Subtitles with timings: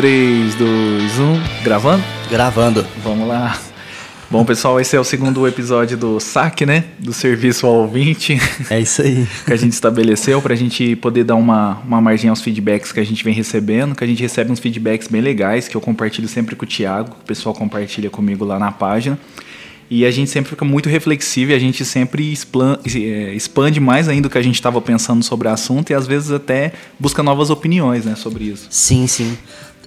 [0.00, 1.62] 3, 2, 1.
[1.62, 2.02] Gravando?
[2.30, 2.86] Gravando.
[3.04, 3.60] Vamos lá.
[4.30, 6.84] Bom, pessoal, esse é o segundo episódio do SAC, né?
[6.98, 8.40] Do Serviço ao Ouvinte.
[8.70, 9.28] É isso aí.
[9.44, 13.00] que a gente estabeleceu para a gente poder dar uma, uma margem aos feedbacks que
[13.00, 16.28] a gente vem recebendo, que a gente recebe uns feedbacks bem legais, que eu compartilho
[16.28, 19.18] sempre com o Thiago, o pessoal compartilha comigo lá na página.
[19.90, 22.32] E a gente sempre fica muito reflexivo e a gente sempre
[22.94, 26.06] é, expande mais ainda o que a gente estava pensando sobre o assunto e às
[26.06, 28.68] vezes até busca novas opiniões né, sobre isso.
[28.70, 29.36] Sim, sim.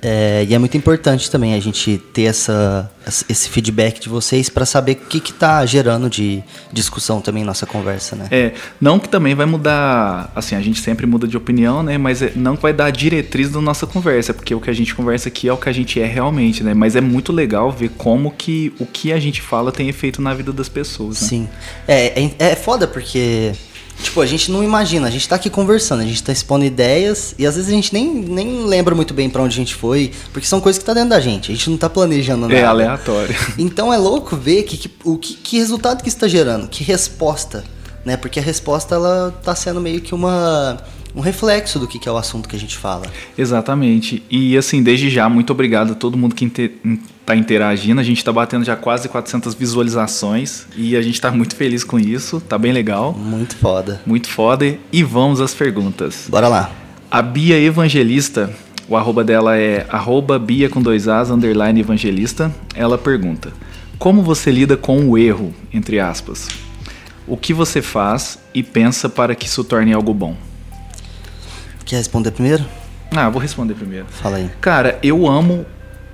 [0.03, 2.91] É, e é muito importante também a gente ter essa,
[3.29, 6.43] esse feedback de vocês para saber o que está gerando de
[6.73, 8.27] discussão também em nossa conversa, né?
[8.29, 11.97] É, não que também vai mudar, assim, a gente sempre muda de opinião, né?
[11.97, 14.93] Mas é, não vai dar a diretriz da nossa conversa, porque o que a gente
[14.93, 16.73] conversa aqui é o que a gente é realmente, né?
[16.73, 20.33] Mas é muito legal ver como que o que a gente fala tem efeito na
[20.33, 21.27] vida das pessoas, né?
[21.29, 21.49] Sim.
[21.87, 23.53] É, é, é foda porque
[24.01, 27.33] Tipo, a gente não imagina, a gente tá aqui conversando, a gente tá expondo ideias
[27.37, 30.11] e às vezes a gente nem, nem lembra muito bem para onde a gente foi,
[30.31, 32.59] porque são coisas que tá dentro da gente, a gente não tá planejando é nada.
[32.59, 33.35] É aleatório.
[33.57, 37.63] Então é louco ver que, que o que, que resultado que está gerando, que resposta,
[38.03, 38.17] né?
[38.17, 40.77] Porque a resposta ela tá sendo meio que uma
[41.15, 43.05] um reflexo do que, é o assunto que a gente fala.
[43.37, 44.23] Exatamente.
[44.29, 48.01] E assim, desde já, muito obrigado a todo mundo que está interagindo.
[48.01, 51.99] A gente está batendo já quase 400 visualizações e a gente está muito feliz com
[51.99, 52.41] isso.
[52.41, 53.13] Tá bem legal.
[53.13, 54.01] Muito foda.
[54.05, 54.77] Muito foda.
[54.91, 56.27] E vamos às perguntas.
[56.29, 56.71] Bora lá.
[57.11, 58.51] A Bia Evangelista,
[58.89, 62.53] o arroba dela é arroba Bia com dois As, underline Evangelista.
[62.73, 63.53] Ela pergunta,
[63.99, 66.47] como você lida com o erro, entre aspas?
[67.27, 70.35] O que você faz e pensa para que isso torne algo bom?
[71.93, 72.65] Quer responder primeiro?
[73.11, 74.07] Ah, vou responder primeiro.
[74.09, 74.49] Fala aí.
[74.59, 75.63] Cara, eu amo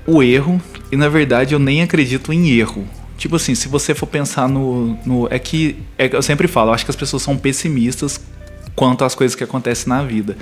[0.05, 2.85] o erro e na verdade eu nem acredito em erro.
[3.17, 4.97] Tipo assim, se você for pensar no.
[5.05, 5.77] no é que.
[5.97, 8.19] É, eu sempre falo, eu acho que as pessoas são pessimistas
[8.75, 10.35] quanto às coisas que acontecem na vida.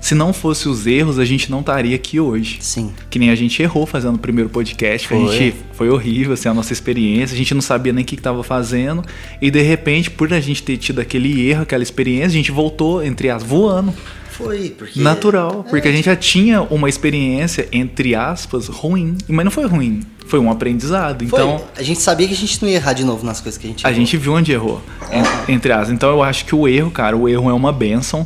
[0.00, 2.56] Se não fosse os erros, a gente não estaria aqui hoje.
[2.62, 2.90] Sim.
[3.10, 5.22] Que nem a gente errou fazendo o primeiro podcast, foi.
[5.22, 8.14] a gente foi horrível, assim, a nossa experiência, a gente não sabia nem o que
[8.14, 9.04] estava fazendo,
[9.38, 13.04] e de repente, por a gente ter tido aquele erro, aquela experiência, a gente voltou,
[13.04, 13.92] entre as, voando.
[14.38, 15.00] Foi, porque.
[15.00, 15.68] Natural, é.
[15.68, 19.18] porque a gente já tinha uma experiência, entre aspas, ruim.
[19.26, 21.26] Mas não foi ruim, foi um aprendizado.
[21.26, 21.40] Foi.
[21.40, 21.60] Então.
[21.76, 23.70] A gente sabia que a gente não ia errar de novo nas coisas que a
[23.70, 23.92] gente errou.
[23.92, 25.52] A gente viu onde errou, é.
[25.52, 25.90] entre aspas.
[25.90, 28.24] Então eu acho que o erro, cara, o erro é uma benção.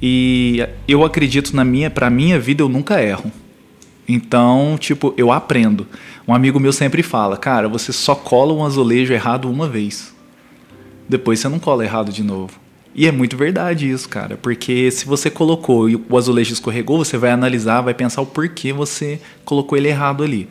[0.00, 3.32] E eu acredito na minha, pra minha vida eu nunca erro.
[4.08, 5.88] Então, tipo, eu aprendo.
[6.26, 10.14] Um amigo meu sempre fala, cara, você só cola um azulejo errado uma vez.
[11.08, 12.67] Depois você não cola errado de novo.
[12.94, 17.16] E é muito verdade isso, cara, porque se você colocou e o azulejo escorregou, você
[17.16, 20.48] vai analisar, vai pensar o porquê você colocou ele errado ali.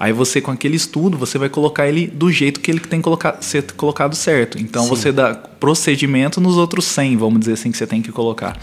[0.00, 3.08] Aí você, com aquele estudo, você vai colocar ele do jeito que ele tem que
[3.40, 4.56] ser colocado certo.
[4.58, 4.88] Então Sim.
[4.90, 8.56] você dá procedimento nos outros 100, vamos dizer assim, que você tem que colocar.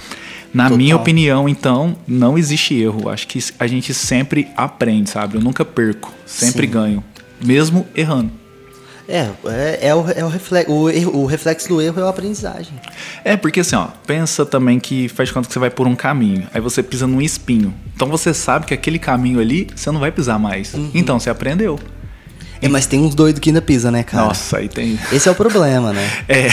[0.53, 0.77] Na Total.
[0.77, 3.09] minha opinião, então, não existe erro.
[3.09, 5.35] Acho que a gente sempre aprende, sabe?
[5.35, 6.71] Eu nunca perco, sempre Sim.
[6.71, 7.03] ganho,
[7.43, 8.31] mesmo errando.
[9.07, 12.73] É, é, é, o, é o, reflexo, o, o reflexo do erro é a aprendizagem.
[13.23, 16.47] É, porque assim, ó, pensa também que faz conta que você vai por um caminho,
[16.53, 17.73] aí você pisa num espinho.
[17.95, 20.73] Então você sabe que aquele caminho ali você não vai pisar mais.
[20.73, 20.91] Uhum.
[20.93, 21.79] Então você aprendeu.
[22.61, 24.27] É, mas tem uns doidos que ainda pisa, né, cara?
[24.27, 24.99] Nossa, aí tem.
[25.11, 26.09] Esse é o problema, né?
[26.27, 26.47] É.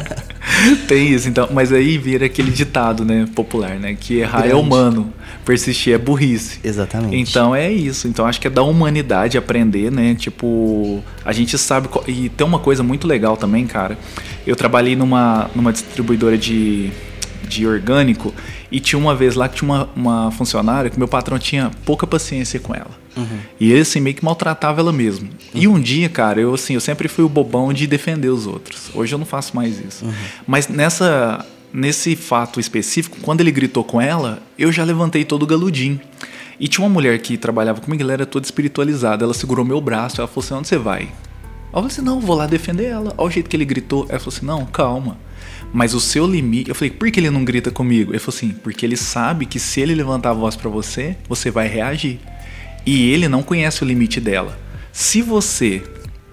[0.88, 1.48] tem isso, então.
[1.52, 3.96] Mas aí vira aquele ditado, né, popular, né?
[3.98, 4.52] Que errar é Grande.
[4.52, 5.12] é humano,
[5.44, 6.60] persistir é burrice.
[6.62, 7.30] Exatamente.
[7.30, 8.06] Então é isso.
[8.08, 10.14] Então acho que é da humanidade aprender, né?
[10.14, 11.88] Tipo, a gente sabe.
[12.06, 13.98] E tem uma coisa muito legal também, cara.
[14.46, 16.90] Eu trabalhei numa, numa distribuidora de,
[17.46, 18.34] de orgânico
[18.70, 22.06] e tinha uma vez lá que tinha uma, uma funcionária que meu patrão tinha pouca
[22.06, 22.90] paciência com ela.
[23.16, 23.38] Uhum.
[23.58, 25.28] E ele, assim, meio que maltratava ela mesmo.
[25.28, 25.60] Uhum.
[25.60, 28.90] E um dia, cara, eu, assim, eu sempre fui o bobão de defender os outros.
[28.94, 30.04] Hoje eu não faço mais isso.
[30.04, 30.12] Uhum.
[30.46, 36.00] Mas nessa, nesse fato específico, quando ele gritou com ela, eu já levantei todo galudinho.
[36.58, 39.24] E tinha uma mulher que trabalhava comigo, ela era toda espiritualizada.
[39.24, 41.02] Ela segurou meu braço, ela falou assim: onde você vai?
[41.02, 43.12] Eu falei assim: não, vou lá defender ela.
[43.16, 44.06] Olha o jeito que ele gritou.
[44.08, 45.18] Ela falou assim: não, calma.
[45.72, 46.68] Mas o seu limite.
[46.68, 48.12] Eu falei, por que ele não grita comigo?
[48.12, 51.50] Ele falou assim, porque ele sabe que se ele levantar a voz para você, você
[51.50, 52.18] vai reagir.
[52.84, 54.58] E ele não conhece o limite dela.
[54.92, 55.82] Se você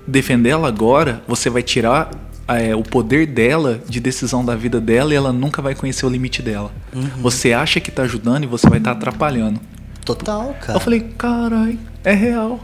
[0.08, 2.12] defender ela agora, você vai tirar
[2.48, 6.10] é, o poder dela de decisão da vida dela e ela nunca vai conhecer o
[6.10, 6.72] limite dela.
[6.94, 7.10] Uhum.
[7.22, 9.60] Você acha que tá ajudando e você vai estar tá atrapalhando.
[10.06, 10.78] Total, cara.
[10.78, 12.60] Eu falei, carai, é real.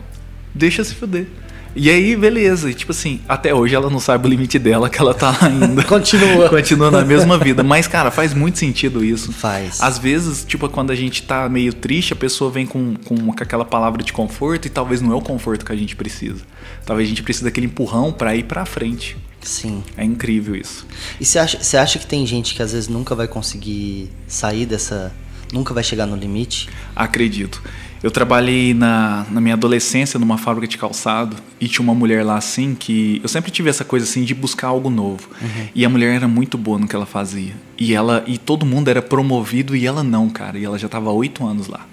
[0.54, 1.27] Deixa se fuder.
[1.75, 2.69] E aí, beleza.
[2.69, 5.83] E, tipo assim, até hoje ela não sabe o limite dela, que ela tá ainda.
[5.86, 6.50] Continua.
[6.50, 7.63] Continua na mesma vida.
[7.63, 9.31] Mas, cara, faz muito sentido isso.
[9.31, 9.81] Faz.
[9.81, 13.66] Às vezes, tipo, quando a gente tá meio triste, a pessoa vem com, com, aquela
[13.66, 16.44] palavra de conforto e talvez não é o conforto que a gente precisa.
[16.86, 19.18] Talvez a gente precise daquele empurrão para ir pra frente.
[19.42, 19.83] Sim.
[19.95, 20.86] É incrível isso.
[21.19, 24.66] E você acha, você acha que tem gente que às vezes nunca vai conseguir sair
[24.66, 25.12] dessa.
[25.51, 26.69] Nunca vai chegar no limite?
[26.95, 27.62] Acredito.
[28.01, 32.37] Eu trabalhei na, na minha adolescência numa fábrica de calçado e tinha uma mulher lá
[32.37, 35.29] assim que eu sempre tive essa coisa assim de buscar algo novo.
[35.75, 37.53] E a mulher era muito boa no que ela fazia.
[37.77, 40.57] E ela e todo mundo era promovido e ela não, cara.
[40.57, 41.85] E ela já estava oito anos lá.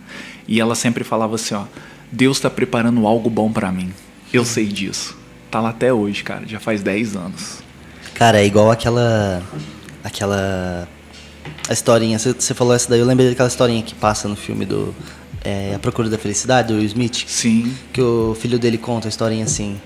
[0.46, 1.64] E ela sempre falava assim, ó,
[2.10, 3.92] Deus está preparando algo bom para mim.
[4.32, 5.16] Eu sei disso.
[5.50, 6.46] Tá lá até hoje, cara.
[6.46, 7.58] Já faz 10 anos.
[8.14, 9.42] Cara, é igual aquela.
[10.02, 10.88] Aquela.
[11.68, 14.94] A historinha, você falou essa daí, eu lembrei daquela historinha que passa no filme do.
[15.46, 17.24] É, a Procura da Felicidade, do Will Smith.
[17.28, 17.72] Sim.
[17.92, 19.80] Que o filho dele conta a historinha assim.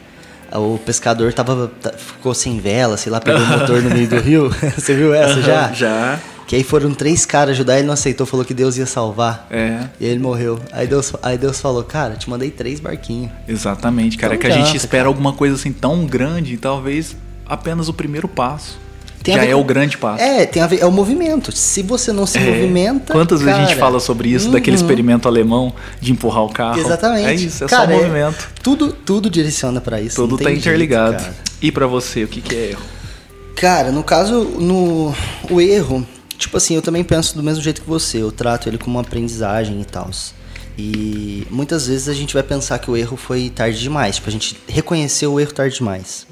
[0.53, 4.19] O pescador tava, tá- ficou sem vela, sei lá, pegou o motor no meio do
[4.19, 4.51] rio.
[4.77, 5.73] Você viu essa já?
[5.73, 6.19] Já.
[6.47, 9.47] Que aí foram três caras ajudar, ele não aceitou, falou que Deus ia salvar.
[9.51, 9.85] É.
[10.01, 10.59] E ele morreu.
[10.73, 13.31] Aí Deus, aí Deus falou, cara, te mandei três barquinhos.
[13.47, 14.35] Exatamente, cara.
[14.35, 15.09] Então é que a gente espera cara.
[15.09, 17.15] alguma coisa assim tão grande e talvez
[17.47, 18.81] apenas o primeiro passo.
[19.23, 20.23] Tem Já ver é o grande passo.
[20.23, 21.53] É, tem a ver, é o movimento.
[21.53, 22.41] Se você não se É.
[22.41, 23.13] movimenta.
[23.13, 24.83] Quantas vezes a gente cara, fala sobre isso, daquele uhum.
[24.83, 26.81] experimento alemão de empurrar o carro?
[26.81, 27.29] Exatamente.
[27.29, 28.51] É isso, é Cara, só movimento.
[28.63, 30.17] tudo, tudo direciona pra isso.
[30.17, 31.11] Tudo tá interligado.
[31.13, 31.37] jeito, cara.
[31.61, 32.83] e pra você, o que, que é erro?
[33.57, 35.15] Cara, no caso, no
[35.51, 36.07] o erro,
[36.39, 38.23] tipo assim, eu também penso do mesmo jeito que você.
[38.23, 40.11] Eu trato ele como uma aprendizagem e tal.
[40.79, 44.17] E muitas vezes a gente vai pensar que o erro foi tarde demais.
[44.17, 46.27] Tipo, a gente reconheceu o erro tarde demais.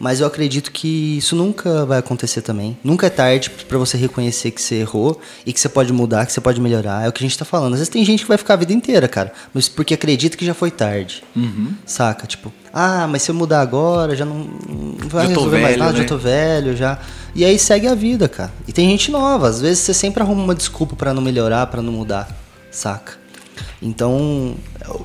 [0.00, 2.74] Mas eu acredito que isso nunca vai acontecer também.
[2.82, 6.32] Nunca é tarde pra você reconhecer que você errou e que você pode mudar, que
[6.32, 7.04] você pode melhorar.
[7.04, 7.74] É o que a gente tá falando.
[7.74, 10.46] Às vezes tem gente que vai ficar a vida inteira, cara, mas porque acredita que
[10.46, 11.22] já foi tarde.
[11.36, 11.74] Uhum.
[11.84, 12.26] Saca?
[12.26, 15.92] Tipo, ah, mas se eu mudar agora, já não, não vai resolver mais velho, nada,
[15.92, 15.98] né?
[15.98, 16.98] já tô velho, já.
[17.34, 18.52] E aí segue a vida, cara.
[18.66, 21.82] E tem gente nova, às vezes você sempre arruma uma desculpa pra não melhorar, pra
[21.82, 22.26] não mudar,
[22.70, 23.18] saca?
[23.82, 24.54] Então,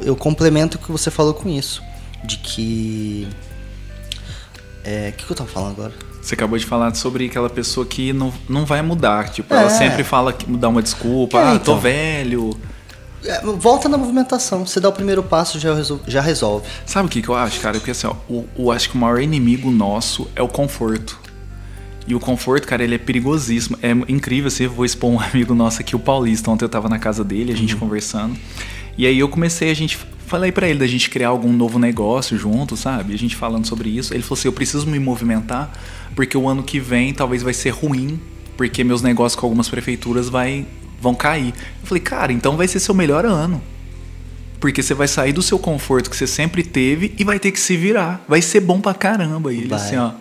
[0.01, 1.83] eu complemento o que você falou com isso,
[2.23, 3.27] de que
[4.85, 5.93] é, o que, que eu tava falando agora?
[6.21, 9.29] Você acabou de falar sobre aquela pessoa que não, não vai mudar.
[9.29, 9.69] Tipo, ela É.
[9.69, 11.37] sempre fala que dá uma desculpa.
[11.37, 11.75] É, ah, então.
[11.75, 12.57] tô velho.
[13.23, 16.67] É, volta na movimentação, você dá o primeiro passo já, resol- já resolve.
[16.85, 17.77] Sabe o que, que eu acho, cara?
[17.79, 21.19] Porque assim, ó, o, o- acho que o maior inimigo nosso é o conforto.
[22.07, 23.77] E o conforto, cara, ele é perigosíssimo.
[23.81, 26.51] É incrível, assim, eu vou expor um amigo nosso aqui, o Paulista.
[26.51, 28.35] Ontem eu tava na casa dele, a gente conversando.
[28.97, 29.97] E aí eu comecei, a gente.
[30.27, 33.13] Falei pra ele da gente criar algum novo negócio junto, sabe?
[33.13, 34.13] A gente falando sobre isso.
[34.13, 35.71] Ele falou assim: eu preciso me movimentar,
[36.15, 38.19] porque o ano que vem talvez vai ser ruim,
[38.57, 40.65] porque meus negócios com algumas prefeituras vai,
[40.99, 41.53] vão cair.
[41.81, 43.61] Eu falei, cara, então vai ser seu melhor ano.
[44.59, 47.59] Porque você vai sair do seu conforto que você sempre teve e vai ter que
[47.59, 48.23] se virar.
[48.27, 49.53] Vai ser bom pra caramba.
[49.53, 49.79] E ele Vai.
[49.79, 50.11] assim, ó,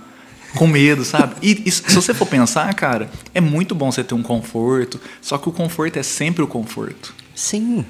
[0.55, 1.35] com medo, sabe?
[1.41, 5.00] E, e se você for pensar, cara, é muito bom você ter um conforto.
[5.23, 7.15] Só que o conforto é sempre o conforto.
[7.35, 7.85] Sim.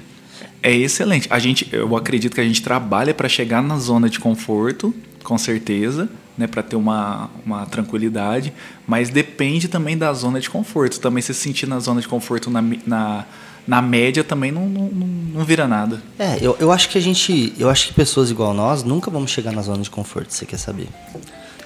[0.65, 1.27] É excelente.
[1.29, 4.91] A gente, eu acredito que a gente trabalha para chegar na zona de conforto,
[5.23, 8.51] com certeza, né, para ter uma, uma tranquilidade,
[8.87, 10.99] mas depende também da zona de conforto.
[10.99, 13.25] Também se sentir na zona de conforto na, na,
[13.67, 14.89] na média também não, não,
[15.35, 16.01] não vira nada.
[16.17, 17.53] É, eu, eu acho que a gente.
[17.59, 20.57] Eu acho que pessoas igual nós nunca vamos chegar na zona de conforto, você quer
[20.57, 20.87] saber?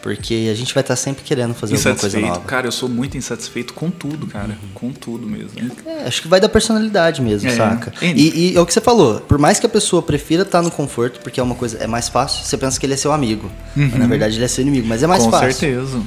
[0.01, 2.40] Porque a gente vai estar sempre querendo fazer alguma coisa nova.
[2.42, 4.57] Cara, eu sou muito insatisfeito com tudo, cara.
[4.74, 5.51] Com tudo mesmo.
[5.86, 7.56] É, acho que vai da personalidade mesmo, É.
[7.56, 7.94] saca?
[8.01, 10.72] E- E, é o que você falou, por mais que a pessoa prefira estar no
[10.72, 13.51] conforto, porque é uma coisa, é mais fácil, você pensa que ele é seu amigo.
[13.75, 15.31] Mas, na verdade ele é seu inimigo, mas é mais Uhum.
[15.31, 15.54] com fácil.
[15.54, 16.01] certeza.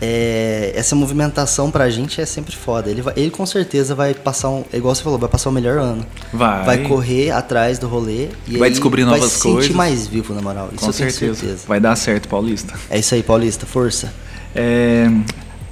[0.00, 2.90] É, essa movimentação pra gente é sempre foda.
[2.90, 4.64] Ele, vai- ele com certeza vai passar um.
[4.72, 6.04] é Igual você falou, vai passar o melhor ano.
[6.32, 6.64] Vai.
[6.64, 9.76] Vai correr atrás do rolê e Vai descobrir vai novas se sentir coisas.
[9.76, 10.70] mais vivo, na moral.
[10.74, 11.34] Isso Com certeza.
[11.36, 11.64] certeza.
[11.68, 12.74] Vai dar certo, Paulista.
[12.90, 14.12] É isso aí, Paulista, força.
[14.54, 15.08] É,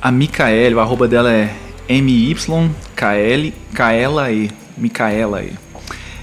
[0.01, 1.51] a Micaele, o arroba dela é
[1.89, 4.51] MYKL, Kaela E.
[4.79, 5.53] Micaela E.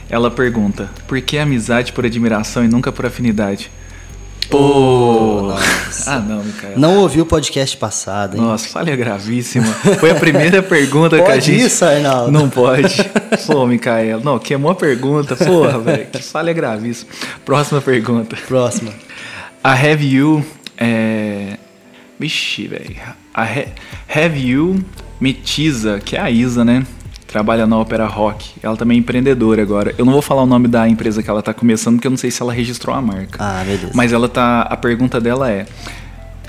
[0.10, 3.70] Ela pergunta: por que amizade por admiração e nunca por afinidade?
[4.50, 5.42] Pô!
[5.50, 5.66] Nossa.
[6.06, 6.76] Ah, não, Micaela.
[6.78, 8.44] Não ouviu o podcast passado, hein?
[8.44, 9.66] Nossa, falha gravíssima.
[10.00, 11.66] Foi a primeira pergunta que a Pode gente.
[11.66, 12.32] isso, Arnaldo?
[12.32, 12.96] Não pode.
[13.48, 14.22] Pô, Micaela.
[14.24, 15.36] Não, queimou a pergunta.
[15.36, 16.08] Porra, velho.
[16.08, 17.10] Que falha gravíssima.
[17.46, 18.36] Próxima pergunta.
[18.48, 18.92] Próxima.
[19.64, 20.46] A Have You.
[20.78, 21.58] É...
[22.20, 22.96] Vixe, velho.
[23.34, 23.66] A ha
[24.08, 24.84] Have You
[25.20, 26.86] Metiza, que é a Isa, né?
[27.28, 28.52] Trabalha na Ópera Rock.
[28.64, 29.94] Ela também é empreendedora agora.
[29.98, 32.18] Eu não vou falar o nome da empresa que ela tá começando, porque eu não
[32.18, 33.38] sei se ela registrou a marca.
[33.44, 33.92] Ah, beleza.
[33.94, 34.62] Mas ela tá.
[34.62, 35.66] A pergunta dela é: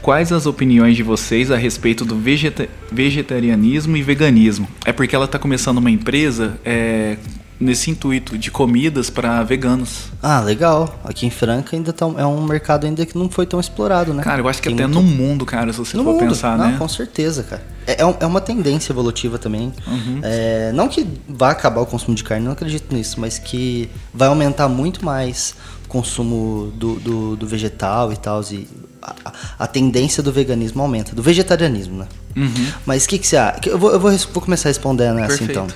[0.00, 4.68] Quais as opiniões de vocês a respeito do vegeta- vegetarianismo e veganismo?
[4.84, 7.16] É porque ela tá começando uma empresa é,
[7.60, 10.04] nesse intuito de comidas para veganos.
[10.22, 10.98] Ah, legal.
[11.04, 14.22] Aqui em Franca ainda tá, é um mercado ainda que não foi tão explorado, né?
[14.22, 16.28] Cara, eu acho que Tem até muito- no mundo, cara, se você No for mundo.
[16.28, 16.76] pensar, não, né?
[16.78, 17.62] com certeza, cara.
[17.86, 19.72] É, é é uma tendência evolutiva também.
[19.86, 20.20] Uhum.
[20.22, 24.28] É, não que vá acabar o consumo de carne, não acredito nisso, mas que vai
[24.28, 28.40] aumentar muito mais o consumo do, do, do vegetal e tal.
[28.52, 28.68] E
[29.02, 32.06] a, a- tendência do veganismo aumenta, do vegetarianismo, né?
[32.36, 32.66] Uhum.
[32.86, 33.60] Mas o que, que você acha?
[33.66, 35.50] Eu, vou, eu vou, vou começar respondendo essa Perfeito.
[35.52, 35.66] então.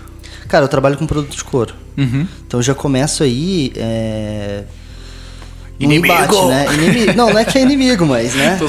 [0.52, 1.74] Cara, eu trabalho com produto de couro.
[1.96, 2.28] Uhum.
[2.46, 3.72] Então eu já começo aí.
[3.74, 4.64] É...
[5.80, 6.12] no Inimigo!
[6.12, 6.74] embate, né?
[6.74, 7.12] Inimigo.
[7.14, 8.58] Não, não é que é inimigo, mas, né?
[8.60, 8.66] Tô.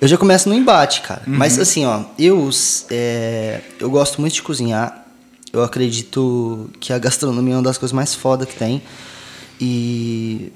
[0.00, 1.22] Eu já começo no embate, cara.
[1.28, 1.36] Uhum.
[1.36, 2.50] Mas assim, ó, eu,
[2.90, 5.06] é, eu gosto muito de cozinhar.
[5.52, 8.82] Eu acredito que a gastronomia é uma das coisas mais foda que tem.
[9.60, 10.50] E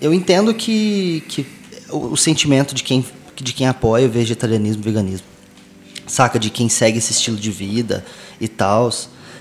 [0.00, 1.44] eu entendo que, que
[1.90, 3.04] o, o sentimento de quem,
[3.34, 5.26] de quem apoia o vegetarianismo e veganismo.
[6.06, 6.38] Saca?
[6.38, 8.04] De quem segue esse estilo de vida
[8.40, 8.92] e tal.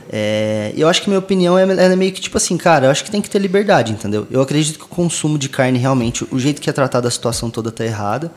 [0.09, 3.03] É, eu acho que minha opinião é, é meio que tipo assim, cara, eu acho
[3.03, 4.27] que tem que ter liberdade, entendeu?
[4.29, 7.49] Eu acredito que o consumo de carne realmente, o jeito que é tratado a situação
[7.49, 8.31] toda tá errada,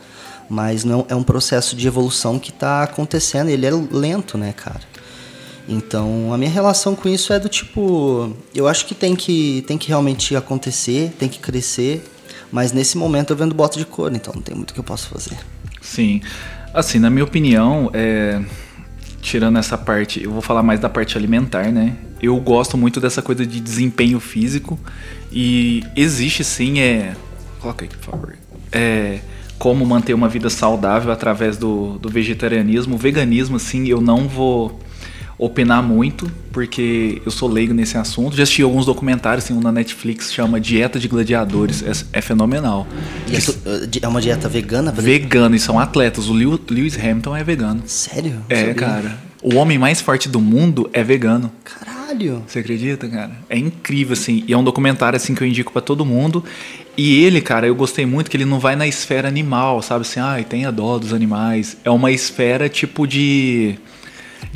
[0.48, 4.80] mas não é um processo de evolução que tá acontecendo, ele é lento, né, cara?
[5.68, 9.76] Então, a minha relação com isso é do tipo, eu acho que tem que tem
[9.76, 12.04] que realmente acontecer, tem que crescer,
[12.52, 15.08] mas nesse momento eu vendo bota de couro, então não tem muito que eu possa
[15.08, 15.36] fazer.
[15.80, 16.20] Sim.
[16.72, 18.40] Assim, na minha opinião, é,
[19.20, 21.96] tirando essa parte, eu vou falar mais da parte alimentar, né?
[22.20, 24.78] Eu gosto muito dessa coisa de desempenho físico
[25.30, 27.14] e existe sim, é.
[27.60, 28.36] Coloca aí, por favor.
[28.72, 29.20] É.
[29.58, 32.94] Como manter uma vida saudável através do, do vegetarianismo.
[32.94, 34.80] O veganismo, assim, eu não vou
[35.38, 38.34] opinar muito, porque eu sou leigo nesse assunto.
[38.36, 41.82] Já assisti alguns documentários, tem um na Netflix chama Dieta de Gladiadores.
[41.82, 42.86] É, é fenomenal.
[43.30, 43.56] É, tu-
[44.02, 44.90] é uma dieta vegana?
[44.92, 46.28] Vegano, e são atletas.
[46.28, 47.82] O Lew- Lewis Hamilton é vegano.
[47.86, 48.36] Sério?
[48.48, 48.74] É, Sabia.
[48.74, 49.18] cara.
[49.42, 51.52] O homem mais forte do mundo é vegano.
[51.62, 52.42] Caralho.
[52.46, 53.32] Você acredita, cara?
[53.50, 54.42] É incrível, assim.
[54.48, 56.42] E é um documentário, assim, que eu indico pra todo mundo.
[56.96, 60.00] E ele, cara, eu gostei muito que ele não vai na esfera animal, sabe?
[60.00, 61.76] Assim, ai, tenha dó dos animais.
[61.84, 63.74] É uma esfera, tipo, de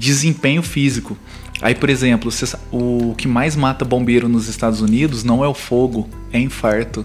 [0.00, 1.16] desempenho físico.
[1.60, 2.32] Aí, por exemplo,
[2.72, 7.04] o que mais mata bombeiro nos Estados Unidos não é o fogo, é infarto.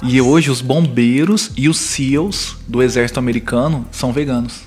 [0.00, 4.60] E hoje os bombeiros e os SEALs do exército americano são veganos.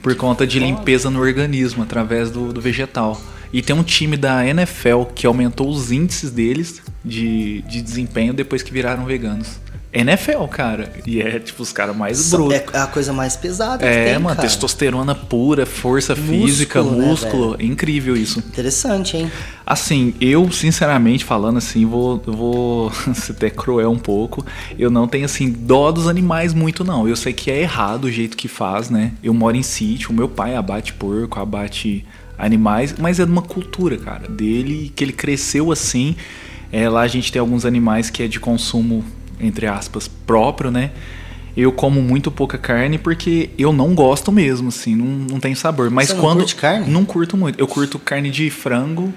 [0.00, 3.20] Por conta de limpeza no organismo, através do, do vegetal.
[3.52, 8.62] E tem um time da NFL que aumentou os índices deles de, de desempenho depois
[8.62, 9.58] que viraram veganos.
[9.94, 10.92] NFL, cara.
[11.06, 12.54] E é tipo os caras mais brutos.
[12.72, 14.48] É a coisa mais pesada que É, tem, mano, cara.
[14.48, 17.56] testosterona pura, força Músculo, física, né, músculo.
[17.60, 18.40] incrível isso.
[18.40, 19.30] Interessante, hein?
[19.66, 24.44] Assim, eu, sinceramente falando assim, vou, vou ser até cruel um pouco.
[24.78, 27.08] Eu não tenho, assim, dó dos animais muito, não.
[27.08, 29.12] Eu sei que é errado o jeito que faz, né?
[29.22, 32.04] Eu moro em sítio, o meu pai abate porco, abate
[32.36, 36.16] animais, mas é de uma cultura, cara, dele, que ele cresceu assim.
[36.72, 39.04] É, lá a gente tem alguns animais que é de consumo,
[39.40, 40.90] entre aspas, próprio, né?
[41.56, 45.88] Eu como muito pouca carne porque eu não gosto mesmo, assim, não, não tem sabor.
[45.88, 46.38] Mas Você não quando.
[46.38, 46.90] curte carne?
[46.90, 47.60] Não curto muito.
[47.60, 49.14] Eu curto carne de frango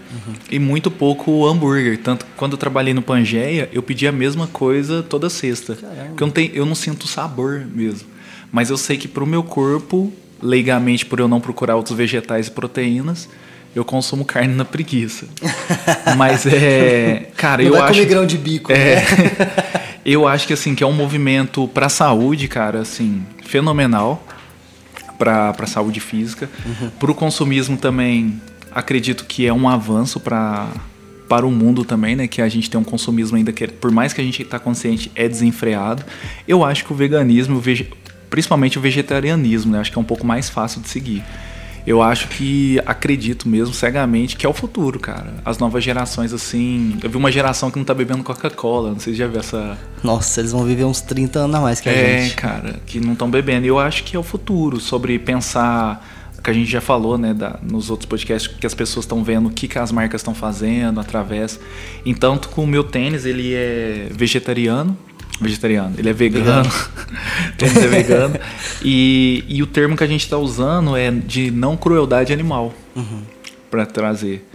[0.52, 1.98] e muito pouco hambúrguer.
[1.98, 5.76] Tanto que quando eu trabalhei no Pangeia, eu pedi a mesma coisa toda sexta.
[5.76, 6.04] Caramba.
[6.10, 8.08] Porque eu não, tenho, eu não sinto sabor mesmo.
[8.52, 12.52] Mas eu sei que pro meu corpo, leigamente, por eu não procurar outros vegetais e
[12.52, 13.28] proteínas,
[13.76, 15.26] eu consumo carne na preguiça.
[16.16, 17.32] Mas é.
[17.36, 17.94] Cara, Não eu vai acho.
[17.94, 18.96] comer grão de bico, É.
[18.98, 19.02] né?
[20.08, 24.26] eu acho que assim que é um movimento pra saúde, cara, assim, fenomenal
[25.20, 26.50] para saúde física.
[26.98, 30.68] Pro consumismo também, acredito que é um avanço para
[31.28, 34.14] para o mundo também, né, que a gente tem um consumismo ainda que por mais
[34.14, 36.06] que a gente tá consciente é desenfreado.
[36.48, 37.64] Eu acho que o veganismo, o
[38.30, 41.22] principalmente o vegetarianismo, né, acho que é um pouco mais fácil de seguir.
[41.88, 45.36] Eu acho que acredito mesmo cegamente que é o futuro, cara.
[45.46, 46.98] As novas gerações, assim.
[47.02, 48.92] Eu vi uma geração que não tá bebendo Coca-Cola.
[48.92, 49.78] Não sei se já viu essa.
[50.04, 52.36] Nossa, eles vão viver uns 30 anos a mais que a É, gente.
[52.36, 53.66] cara, que não estão bebendo.
[53.66, 56.06] E eu acho que é o futuro, sobre pensar.
[56.44, 59.48] Que a gente já falou, né, da- nos outros podcasts, que as pessoas estão vendo
[59.48, 61.60] o que, que as marcas estão fazendo através.
[62.06, 64.96] Então, com o meu tênis, ele é vegetariano.
[65.40, 66.70] Vegetariano, ele é vegano.
[67.58, 68.36] tênis é vegano.
[68.84, 72.74] E, e o termo que a gente está usando é de não crueldade animal
[73.70, 74.48] para trazer.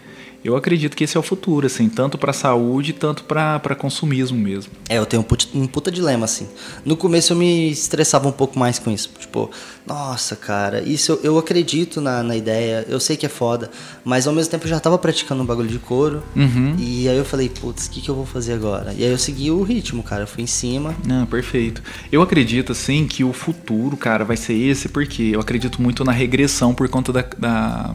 [0.45, 4.73] Eu acredito que esse é o futuro, assim, tanto para saúde, tanto para consumismo mesmo.
[4.89, 6.49] É, eu tenho um puta, um puta dilema, assim.
[6.85, 9.09] No começo eu me estressava um pouco mais com isso.
[9.19, 9.51] Tipo,
[9.87, 13.71] nossa, cara, isso eu, eu acredito na, na ideia, eu sei que é foda,
[14.05, 16.23] mas ao mesmo tempo eu já tava praticando um bagulho de couro.
[16.35, 16.75] Uhum.
[16.77, 18.93] E aí eu falei, putz, o que, que eu vou fazer agora?
[18.95, 20.25] E aí eu segui o ritmo, cara.
[20.25, 20.95] Eu fui em cima.
[21.09, 21.83] Ah, perfeito.
[22.11, 26.13] Eu acredito, assim, que o futuro, cara, vai ser esse, porque eu acredito muito na
[26.13, 27.95] regressão por conta da, da,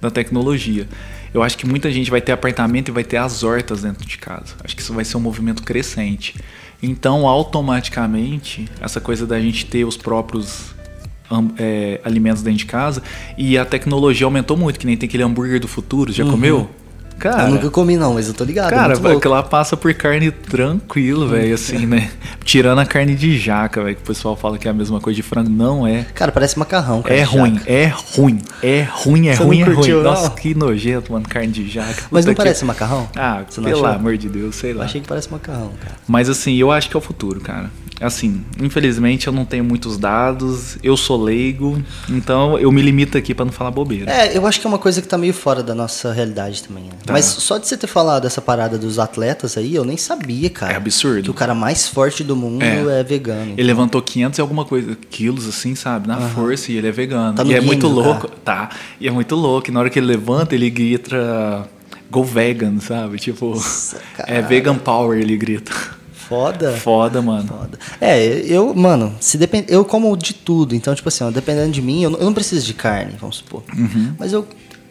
[0.00, 0.88] da tecnologia.
[1.32, 4.18] Eu acho que muita gente vai ter apartamento e vai ter as hortas dentro de
[4.18, 4.54] casa.
[4.64, 6.34] Acho que isso vai ser um movimento crescente.
[6.82, 10.74] Então, automaticamente, essa coisa da gente ter os próprios
[11.58, 13.02] é, alimentos dentro de casa
[13.36, 16.70] e a tecnologia aumentou muito, que nem tem aquele hambúrguer do futuro, já comeu?
[17.18, 18.68] Cara, eu nunca comi não, mas eu tô ligado.
[18.68, 19.20] é Cara, muito louco.
[19.20, 22.10] que lá passa por carne tranquilo, velho, assim, né?
[22.44, 25.16] Tirando a carne de jaca, velho, que o pessoal fala que é a mesma coisa
[25.16, 25.50] de frango.
[25.50, 26.04] Não é.
[26.14, 27.02] Cara, parece macarrão.
[27.02, 27.70] cara, É ruim, jaca.
[27.72, 29.90] é ruim, é ruim, é Você ruim, é ruim.
[29.90, 30.02] não?
[30.02, 32.04] Nossa, que nojento, mano, carne de jaca.
[32.10, 33.08] Mas não que- parece macarrão?
[33.16, 34.84] Ah, Você pelo amor de Deus, sei Eu lá.
[34.84, 35.96] achei que parece macarrão, cara.
[36.06, 37.70] Mas assim, eu acho que é o futuro, cara.
[38.00, 43.34] Assim, infelizmente eu não tenho muitos dados, eu sou leigo, então eu me limito aqui
[43.34, 44.08] pra não falar bobeira.
[44.08, 46.84] É, eu acho que é uma coisa que tá meio fora da nossa realidade também,
[46.84, 46.90] né?
[47.08, 47.12] Tá.
[47.14, 50.72] Mas só de você ter falado essa parada dos atletas aí, eu nem sabia, cara.
[50.72, 51.24] É absurdo.
[51.24, 53.00] Que o cara mais forte do mundo É.
[53.00, 53.52] é, vegano.
[53.56, 56.06] Ele levantou 500 e alguma coisa, quilos assim, sabe?
[56.06, 57.34] Na força e ele é vegano.
[57.34, 58.28] Tá e é muito louco.
[58.44, 58.70] Tá.
[59.00, 59.68] E é muito louco.
[59.68, 61.68] E na hora que ele levanta, ele grita
[62.10, 63.18] Go vegan, sabe?
[63.18, 63.54] Tipo,
[64.18, 64.42] é cara.
[64.42, 65.72] vegan power, ele grita.
[66.12, 66.72] Foda.
[66.72, 67.48] Foda, mano.
[67.48, 67.78] Foda.
[68.00, 69.64] É, eu, mano, se depend...
[69.68, 72.34] eu como de tudo, então, tipo assim, ó, dependendo de mim, eu não, eu não
[72.34, 73.62] preciso de carne, vamos supor.
[74.18, 74.46] Mas eu,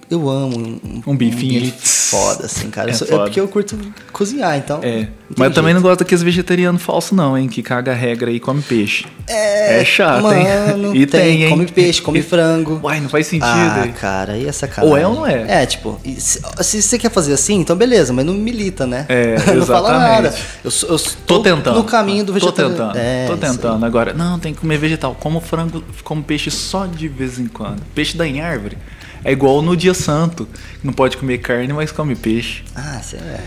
[0.10, 1.74] eu amo um, Um bifinho bife ali.
[1.82, 2.90] foda, assim, cara.
[2.90, 3.78] É sou- É, porque eu curto
[4.14, 4.80] cozinhar, então.
[4.82, 5.08] É.
[5.38, 7.50] Mas eu também não gosto daqueles vegetarianos falsos, não, hein?
[7.50, 9.06] Que caga a regra e come peixe.
[9.28, 10.48] É, chato, Mano, hein?
[10.96, 11.50] E tem, tem, hein?
[11.50, 12.80] come peixe, come E- frango.
[12.82, 13.46] Uai, não faz sentido.
[13.50, 13.92] Ah, hein?
[14.00, 14.90] cara, aí é sacanagem.
[14.90, 15.64] Ou é ou não é?
[15.64, 19.06] É, tipo, e se, se você quer fazer assim, então beleza, mas não milita, né?
[19.10, 20.34] É, não fala nada.
[20.64, 21.76] Eu, eu Tô tentando.
[21.76, 22.76] no caminho do Tô vegetariano.
[22.76, 22.98] tentando.
[22.98, 23.40] É, tô aí.
[23.40, 23.86] tentando.
[23.86, 25.16] Agora, não, tem que comer vegetal.
[25.20, 27.82] Como frango, como peixe só de vez em quando.
[27.94, 28.78] Peixe dá em árvore.
[29.28, 30.48] É igual no dia santo.
[30.82, 32.64] Não pode comer carne, mas come peixe.
[32.74, 33.44] Ah, você é.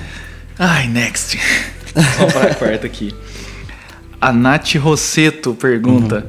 [0.59, 1.41] Ai, next.
[2.19, 3.15] Vamos para a quarta aqui.
[4.21, 6.27] A Nath Rosseto pergunta: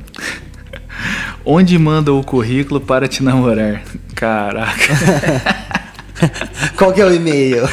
[1.43, 3.84] Onde manda o currículo para te namorar?
[4.15, 4.96] Caraca.
[6.77, 7.63] Qual que é o e-mail?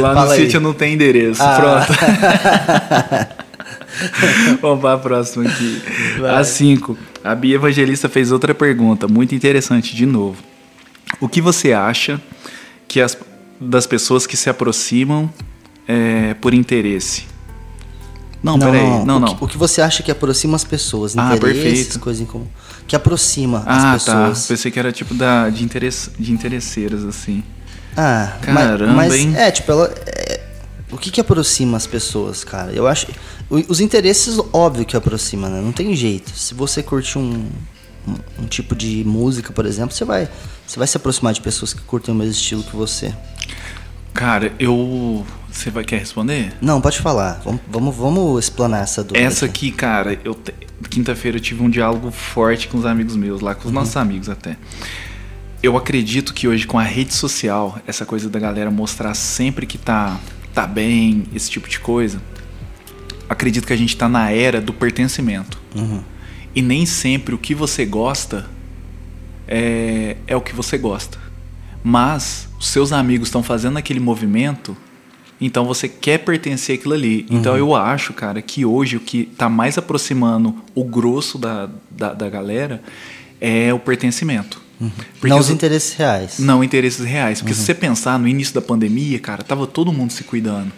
[0.00, 0.40] Lá no Fala aí.
[0.40, 1.40] sítio não tem endereço.
[1.40, 1.86] Ah.
[1.86, 3.38] Pronto.
[4.60, 5.82] Vamos para a próxima aqui.
[6.18, 6.34] Vai.
[6.34, 6.98] A 5.
[7.22, 10.50] A Bia Evangelista fez outra pergunta, muito interessante de novo.
[11.20, 12.20] O que você acha
[12.88, 13.16] que as,
[13.60, 15.32] das pessoas que se aproximam
[15.86, 17.24] é, por interesse?
[18.42, 19.04] Não, peraí.
[19.04, 19.36] Não, o não.
[19.36, 21.16] Que, o que você acha que aproxima as pessoas?
[21.16, 22.00] Ah, perfeito.
[22.00, 22.46] coisa em comum.
[22.88, 24.12] Que aproxima Ah, as tá.
[24.30, 24.46] pessoas.
[24.48, 27.44] Pensei que era tipo da, de, interesse, de interesseiras, assim.
[27.96, 29.32] Ah, Caramba, mas, hein?
[29.36, 30.40] é, tipo, ela, é,
[30.90, 32.72] o que que aproxima as pessoas, cara?
[32.72, 33.06] Eu acho,
[33.48, 35.60] o- os interesses, óbvio que aproxima, né?
[35.60, 36.30] Não tem jeito.
[36.36, 37.48] Se você curte um,
[38.06, 40.28] um, um tipo de música, por exemplo, você vai,
[40.66, 43.14] você vai se aproximar de pessoas que curtem o mesmo estilo que você.
[44.14, 45.24] Cara, eu.
[45.50, 46.52] Você vai quer responder?
[46.60, 47.40] Não, pode falar.
[47.44, 49.24] Vamos, vamos, vamos explanar essa dúvida.
[49.24, 50.54] Essa aqui, cara, eu te-
[50.88, 54.28] quinta-feira eu tive um diálogo forte com os amigos meus, lá com os nossos amigos
[54.30, 54.56] até.
[55.62, 59.76] Eu acredito que hoje com a rede social, essa coisa da galera mostrar sempre que
[59.78, 60.18] tá
[60.54, 62.20] tá bem, esse tipo de coisa,
[63.28, 65.58] acredito que a gente tá na era do pertencimento.
[65.74, 66.02] Uhum.
[66.54, 68.46] E nem sempre o que você gosta
[69.48, 71.18] é, é o que você gosta.
[71.82, 74.76] Mas os seus amigos estão fazendo aquele movimento,
[75.40, 77.26] então você quer pertencer àquilo ali.
[77.28, 82.12] Então eu acho, cara, que hoje o que tá mais aproximando o grosso da, da,
[82.12, 82.82] da galera
[83.40, 84.62] é o pertencimento.
[85.14, 86.38] Porque Não os interesses reais.
[86.38, 87.40] não interesses reais.
[87.40, 90.72] Porque se você pensar no início da pandemia, cara, tava todo mundo se cuidando.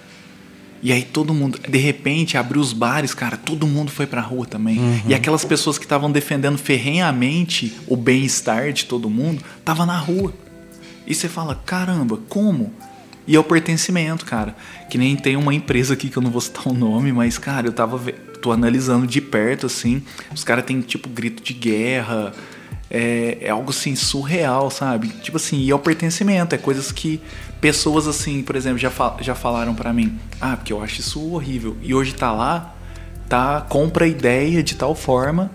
[0.84, 4.44] E aí todo mundo, de repente, abriu os bares, cara, todo mundo foi pra rua
[4.44, 4.78] também.
[5.08, 10.34] E aquelas pessoas que estavam defendendo ferrenhamente o bem-estar de todo mundo, tava na rua.
[11.06, 12.70] E você fala, caramba, como?
[13.26, 14.54] E é o pertencimento, cara.
[14.90, 17.66] Que nem tem uma empresa aqui que eu não vou citar o nome, mas, cara,
[17.66, 17.98] eu tava
[18.42, 20.02] tô analisando de perto, assim.
[20.34, 22.34] Os caras têm, tipo, grito de guerra.
[22.90, 25.08] É, é algo, assim, surreal, sabe?
[25.08, 26.54] Tipo assim, e é o pertencimento.
[26.54, 27.22] É coisas que
[27.64, 30.18] pessoas, assim, por exemplo, já, fa- já falaram pra mim.
[30.38, 31.78] Ah, porque eu acho isso horrível.
[31.82, 32.74] E hoje tá lá,
[33.26, 35.50] tá, compra a ideia de tal forma.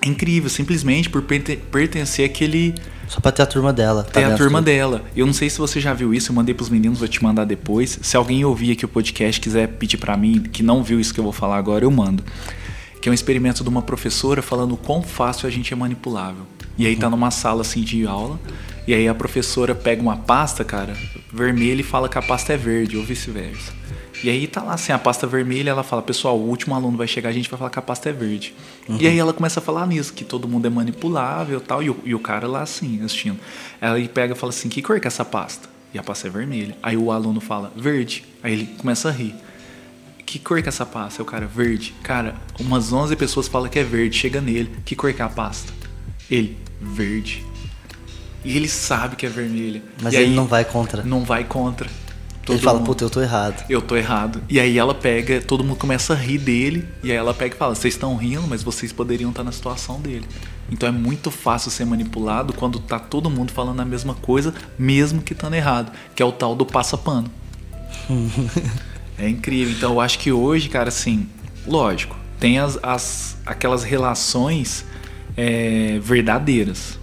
[0.00, 2.76] É incrível, simplesmente por perte- pertencer àquele
[3.08, 4.04] Só pra ter a turma dela.
[4.04, 5.02] tá tem a turma do- dela.
[5.16, 7.44] Eu não sei se você já viu isso, eu mandei pros meninos, vou te mandar
[7.44, 7.98] depois.
[8.02, 11.18] Se alguém ouvir aqui o podcast quiser pedir pra mim, que não viu isso que
[11.18, 12.22] eu vou falar agora, eu mando.
[13.02, 16.46] Que é um experimento de uma professora falando o quão fácil a gente é manipulável.
[16.78, 18.38] E aí tá numa sala assim de aula,
[18.86, 20.96] e aí a professora pega uma pasta, cara,
[21.32, 23.72] vermelha e fala que a pasta é verde, ou vice-versa.
[24.22, 27.06] E aí tá lá assim, a pasta vermelha, ela fala, pessoal, o último aluno vai
[27.06, 28.54] chegar, a gente vai falar que a pasta é verde.
[28.88, 31.90] E aí ela começa a falar nisso, que todo mundo é manipulável e tal, e
[31.90, 33.38] o, e o cara lá assim, assistindo.
[33.80, 35.68] Ela aí pega e fala assim, que cor que é essa pasta?
[35.92, 36.76] E a pasta é vermelha.
[36.82, 38.24] Aí o aluno fala, verde.
[38.42, 39.34] Aí ele começa a rir.
[40.24, 41.20] Que cor que é essa pasta?
[41.20, 41.94] Aí o cara, verde.
[42.02, 44.70] Cara, umas 11 pessoas falam que é verde, chega nele.
[44.84, 45.72] Que cor que é a pasta?
[46.30, 47.44] Ele, verde.
[48.44, 49.82] E ele sabe que é vermelha.
[50.00, 51.02] Mas E ele aí- não vai contra.
[51.02, 51.88] não vai contra.
[52.48, 53.64] Ele fala, puta, eu tô errado.
[53.68, 54.40] Eu tô errado.
[54.48, 57.58] E aí ela pega, todo mundo começa a rir dele, e aí ela pega e
[57.58, 60.24] fala: vocês estão rindo, mas vocês poderiam estar na situação dele.
[60.70, 65.22] Então é muito fácil ser manipulado quando tá todo mundo falando a mesma coisa, mesmo
[65.22, 67.28] que estando errado, que é o tal do passa-pano.
[69.18, 69.74] é incrível.
[69.76, 71.28] Então eu acho que hoje, cara, assim,
[71.66, 74.84] lógico, tem as, as aquelas relações
[75.36, 76.98] é, verdadeiras.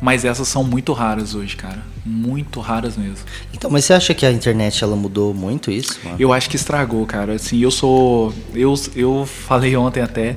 [0.00, 1.82] Mas essas são muito raras hoje, cara.
[2.04, 3.24] Muito raras mesmo.
[3.52, 5.98] Então, mas você acha que a internet ela mudou muito isso?
[6.04, 6.16] Mano?
[6.18, 7.34] Eu acho que estragou, cara.
[7.34, 8.32] Assim, eu sou.
[8.54, 10.36] Eu, eu falei ontem até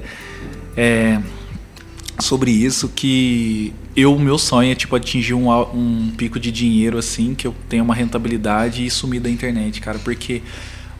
[0.78, 1.20] é,
[2.20, 7.36] sobre isso que eu, meu sonho é tipo atingir um, um pico de dinheiro assim,
[7.36, 10.00] que eu tenha uma rentabilidade e sumir da internet, cara.
[10.00, 10.42] Porque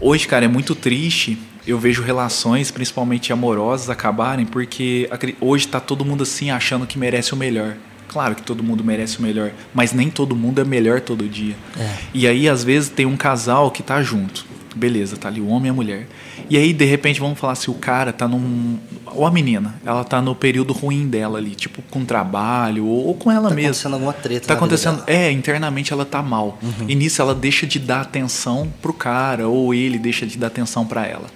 [0.02, 1.38] hoje, cara, é muito triste
[1.70, 7.34] eu vejo relações, principalmente amorosas, acabarem porque hoje tá todo mundo assim achando que merece
[7.34, 7.76] o melhor.
[8.08, 11.56] Claro que todo mundo merece o melhor, mas nem todo mundo é melhor todo dia.
[11.80, 11.96] É.
[12.14, 14.46] E aí, às vezes, tem um casal que tá junto.
[14.76, 16.08] Beleza, tá ali o homem e a mulher.
[16.50, 18.78] E aí, de repente, vamos falar se o cara tá num.
[19.06, 23.14] Ou a menina, ela tá no período ruim dela ali, tipo, com trabalho, ou, ou
[23.14, 23.62] com ela tá mesma.
[23.62, 24.48] Tá acontecendo alguma treta.
[24.48, 25.04] Tá acontecendo.
[25.06, 26.58] É, internamente ela tá mal.
[26.62, 26.86] Uhum.
[26.88, 30.86] E nisso ela deixa de dar atenção pro cara, ou ele deixa de dar atenção
[30.86, 31.28] para ela.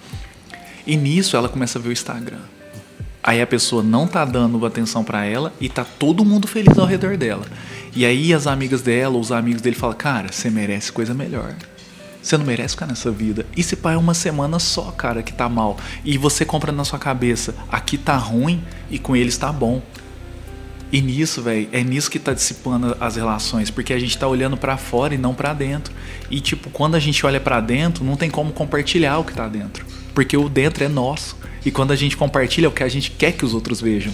[0.86, 2.40] E nisso ela começa a ver o Instagram.
[3.22, 6.86] Aí a pessoa não tá dando atenção para ela e tá todo mundo feliz ao
[6.86, 7.46] redor dela.
[7.96, 11.54] E aí as amigas dela, os amigos dele falam: "Cara, você merece coisa melhor.
[12.24, 13.44] Você não merece ficar nessa vida.
[13.54, 15.76] E se pai é uma semana só, cara, que tá mal.
[16.02, 19.82] E você compra na sua cabeça, aqui tá ruim e com eles tá bom.
[20.90, 24.56] E nisso, velho, é nisso que tá dissipando as relações, porque a gente tá olhando
[24.56, 25.92] para fora e não para dentro.
[26.30, 29.46] E tipo, quando a gente olha para dentro, não tem como compartilhar o que tá
[29.46, 31.36] dentro, porque o dentro é nosso.
[31.64, 34.12] E quando a gente compartilha é o que a gente quer que os outros vejam.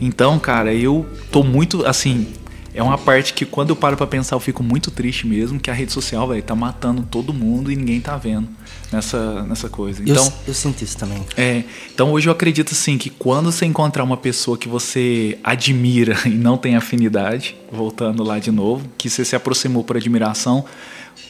[0.00, 2.26] Então, cara, eu tô muito assim,
[2.72, 5.70] é uma parte que quando eu paro para pensar eu fico muito triste mesmo, que
[5.70, 8.48] a rede social, velho, tá matando todo mundo e ninguém tá vendo
[8.92, 10.02] nessa, nessa coisa.
[10.02, 11.24] Então, eu, eu sinto isso também.
[11.36, 16.16] É, então hoje eu acredito assim que quando você encontrar uma pessoa que você admira
[16.26, 20.64] e não tem afinidade, voltando lá de novo, que você se aproximou por admiração,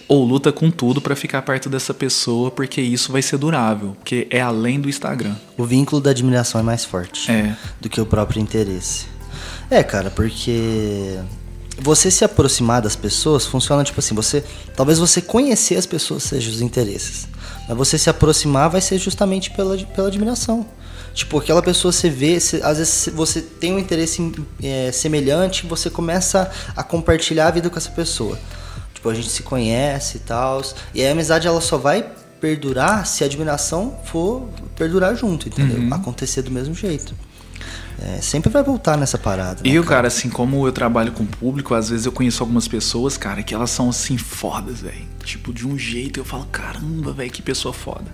[0.08, 4.26] ou luta com tudo para ficar perto dessa pessoa, porque isso vai ser durável, porque
[4.30, 5.36] é além do Instagram.
[5.56, 7.54] O vínculo da admiração é mais forte é.
[7.80, 9.06] do que o próprio interesse.
[9.70, 11.16] É, cara, porque
[11.78, 14.44] você se aproximar das pessoas funciona tipo assim, você
[14.76, 17.28] talvez você conhecer as pessoas seja os interesses,
[17.68, 20.66] mas você se aproximar vai ser justamente pela, pela admiração.
[21.14, 25.90] Tipo, aquela pessoa você vê, você, às vezes você tem um interesse é, semelhante, você
[25.90, 28.38] começa a compartilhar a vida com essa pessoa.
[29.00, 30.60] Tipo, a gente se conhece e tal.
[30.94, 32.06] E a amizade ela só vai
[32.38, 35.78] perdurar se a admiração for perdurar junto, entendeu?
[35.78, 35.94] Uhum.
[35.94, 37.14] Acontecer do mesmo jeito.
[37.98, 39.60] É, sempre vai voltar nessa parada.
[39.64, 39.96] E né, eu, cara?
[39.96, 43.54] cara, assim, como eu trabalho com público, às vezes eu conheço algumas pessoas, cara, que
[43.54, 45.08] elas são assim fodas, velho.
[45.24, 48.04] Tipo, de um jeito eu falo, caramba, velho, que pessoa foda.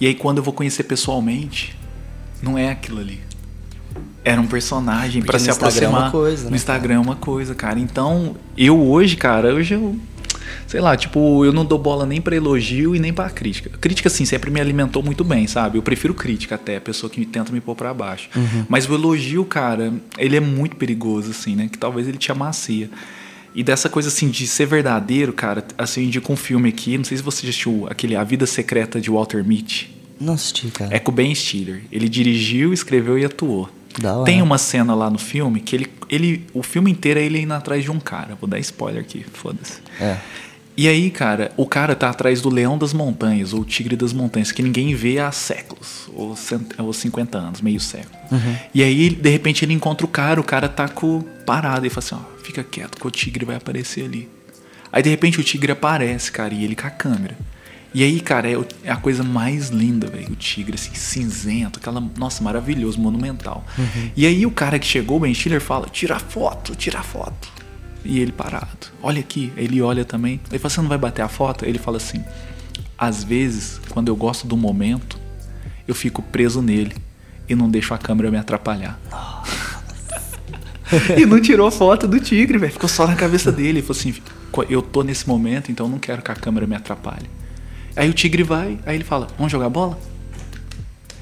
[0.00, 1.76] E aí quando eu vou conhecer pessoalmente,
[2.42, 3.20] não é aquilo ali.
[4.24, 5.70] Era um personagem para se aproximar.
[5.70, 7.78] Instagram é uma coisa, né, no Instagram é uma coisa, cara.
[7.78, 9.98] Então, eu hoje, cara, hoje eu
[10.70, 13.70] sei lá, tipo, eu não dou bola nem para elogio e nem para crítica.
[13.80, 15.76] Crítica, assim, sempre me alimentou muito bem, sabe?
[15.76, 18.30] Eu prefiro crítica até, a pessoa que tenta me pôr para baixo.
[18.36, 18.66] Uhum.
[18.68, 21.68] Mas o elogio, cara, ele é muito perigoso, assim, né?
[21.68, 22.88] Que talvez ele te amacia.
[23.52, 27.02] E dessa coisa, assim, de ser verdadeiro, cara, assim, eu indico um filme aqui, não
[27.02, 29.92] sei se você já assistiu aquele A Vida Secreta de Walter Mitty.
[30.20, 30.94] Não assisti, cara.
[30.94, 31.82] É com o Ben Stiller.
[31.90, 33.68] Ele dirigiu, escreveu e atuou.
[34.24, 36.46] Tem uma cena lá no filme que ele, ele.
[36.54, 38.36] O filme inteiro é ele indo atrás de um cara.
[38.40, 39.80] Vou dar spoiler aqui, foda-se.
[40.00, 40.16] É.
[40.80, 44.50] E aí, cara, o cara tá atrás do leão das montanhas, ou tigre das montanhas,
[44.50, 46.72] que ninguém vê há séculos, ou, cent...
[46.78, 48.16] ou 50 anos, meio século.
[48.32, 48.56] Uhum.
[48.72, 51.98] E aí, de repente, ele encontra o cara, o cara tá com parado e fala
[51.98, 54.26] assim: ó, fica quieto, que o tigre vai aparecer ali.
[54.90, 57.36] Aí, de repente, o tigre aparece, cara, e ele com a câmera.
[57.92, 60.32] E aí, cara, é, é a coisa mais linda, velho.
[60.32, 62.02] O tigre, assim, cinzento, aquela.
[62.16, 63.66] Nossa, maravilhoso, monumental.
[63.76, 64.10] Uhum.
[64.16, 67.59] E aí, o cara que chegou, o Ben Stiller, fala: tira foto, tira foto.
[68.04, 68.88] E ele parado.
[69.02, 69.52] Olha aqui.
[69.56, 70.40] Ele olha também.
[70.50, 71.64] Ele fala: Você não vai bater a foto?
[71.64, 72.24] Ele fala assim:
[72.98, 75.18] Às vezes, quando eu gosto do momento,
[75.86, 76.96] eu fico preso nele
[77.48, 78.98] e não deixo a câmera me atrapalhar.
[81.16, 82.72] e não tirou foto do tigre, velho.
[82.72, 83.80] Ficou só na cabeça dele.
[83.80, 84.14] Ele falou assim:
[84.68, 87.28] Eu tô nesse momento, então não quero que a câmera me atrapalhe.
[87.96, 89.98] Aí o tigre vai, aí ele fala: Vamos jogar bola?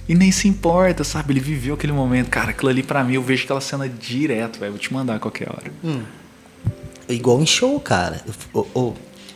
[0.09, 1.35] E nem se importa, sabe?
[1.35, 2.31] Ele viveu aquele momento.
[2.31, 4.73] Cara, aquilo ali pra mim, eu vejo aquela cena direto, velho.
[4.73, 5.71] Vou te mandar a qualquer hora.
[5.85, 6.03] Hum.
[7.09, 8.21] Igual em show, cara.
[8.27, 8.95] Eu, eu,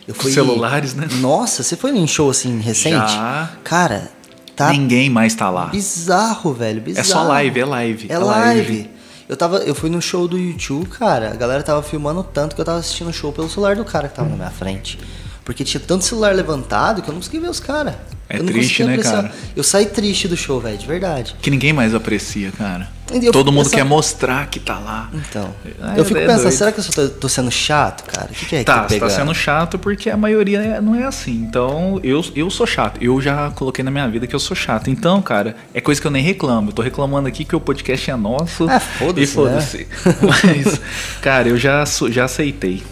[0.09, 0.33] eu fui...
[0.33, 1.09] Celulares, né?
[1.21, 3.13] Nossa, você foi em show assim recente?
[3.13, 3.51] Já.
[3.65, 4.11] Cara,
[4.55, 4.71] tá.
[4.73, 5.67] Ninguém mais tá lá.
[5.67, 6.81] Bizarro, velho.
[6.81, 7.07] Bizarro.
[7.07, 8.07] É só live, é live.
[8.11, 8.73] É, é live.
[8.73, 8.91] live.
[9.29, 11.31] Eu, tava, eu fui no show do YouTube, cara.
[11.31, 14.09] A galera tava filmando tanto que eu tava assistindo o show pelo celular do cara
[14.09, 14.99] que tava na minha frente.
[15.45, 17.95] Porque tinha tanto celular levantado que eu não conseguia ver os caras.
[18.35, 19.23] É eu triste, né, apreciar.
[19.25, 19.33] cara?
[19.55, 21.37] Eu saí triste do show, velho, de verdade.
[21.43, 22.89] Que ninguém mais aprecia, cara.
[23.13, 25.11] Eu Todo mundo pensando- quer mostrar que tá lá.
[25.13, 26.55] Então, Ah, eu fico é pensando, doido.
[26.57, 28.29] será que eu tô, tô sendo chato, cara?
[28.31, 29.11] O que, que é que Tá, tá você tá pegando?
[29.19, 31.33] sendo chato porque a maioria é- não é assim.
[31.35, 32.97] Então, eu, eu sou chato.
[33.03, 34.89] Eu já coloquei na minha vida que eu sou chato.
[34.89, 36.71] Então, cara, é coisa que eu nem reclamo.
[36.71, 38.67] Eu tô reclamando aqui que o podcast é nosso.
[38.71, 39.87] Ah, foda-se, E foda-se.
[40.23, 40.81] Mas,
[41.21, 42.83] cara, eu já, já aceitei.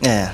[0.00, 0.28] É,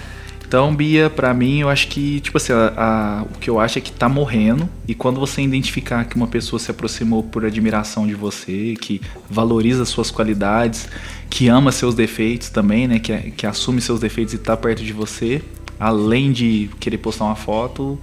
[0.53, 3.79] Então, Bia, pra mim, eu acho que, tipo assim, a- a- o que eu acho
[3.79, 4.69] é que tá morrendo.
[4.87, 9.87] E quando você identificar que uma pessoa se aproximou por admiração de você, que valoriza
[9.87, 10.91] suas qualidades,
[11.31, 12.99] que ama seus defeitos também, né?
[12.99, 15.41] Que, que assume seus defeitos e tá perto de você,
[15.81, 17.99] além de querer postar uma foto,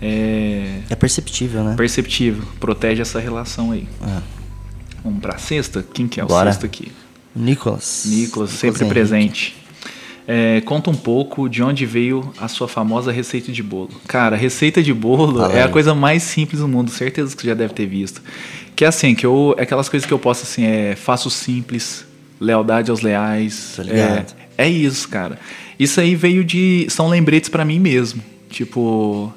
[0.00, 1.74] é é perceptível, né?
[1.76, 2.42] perceptível.
[2.58, 3.86] Protege essa relação aí.
[4.02, 4.18] É.
[5.04, 5.84] Vamos pra sexta?
[5.92, 6.50] Quem que é o Bora.
[6.50, 6.90] sexto aqui?
[7.36, 8.04] Nicolas.
[8.06, 8.94] Nicolas, sempre Henrique.
[8.94, 9.61] presente.
[10.26, 13.90] É, conta um pouco de onde veio a sua famosa receita de bolo.
[14.06, 17.48] Cara, receita de bolo Fala é a coisa mais simples do mundo, certeza que você
[17.48, 18.22] já deve ter visto.
[18.76, 19.54] Que é assim, que eu.
[19.58, 22.06] É aquelas coisas que eu posto assim, é faço simples,
[22.40, 23.78] lealdade aos leais.
[23.78, 24.34] Ligado.
[24.56, 25.38] É, é isso, cara.
[25.78, 26.86] Isso aí veio de.
[26.88, 28.22] São lembretes pra mim mesmo.
[28.48, 29.32] Tipo.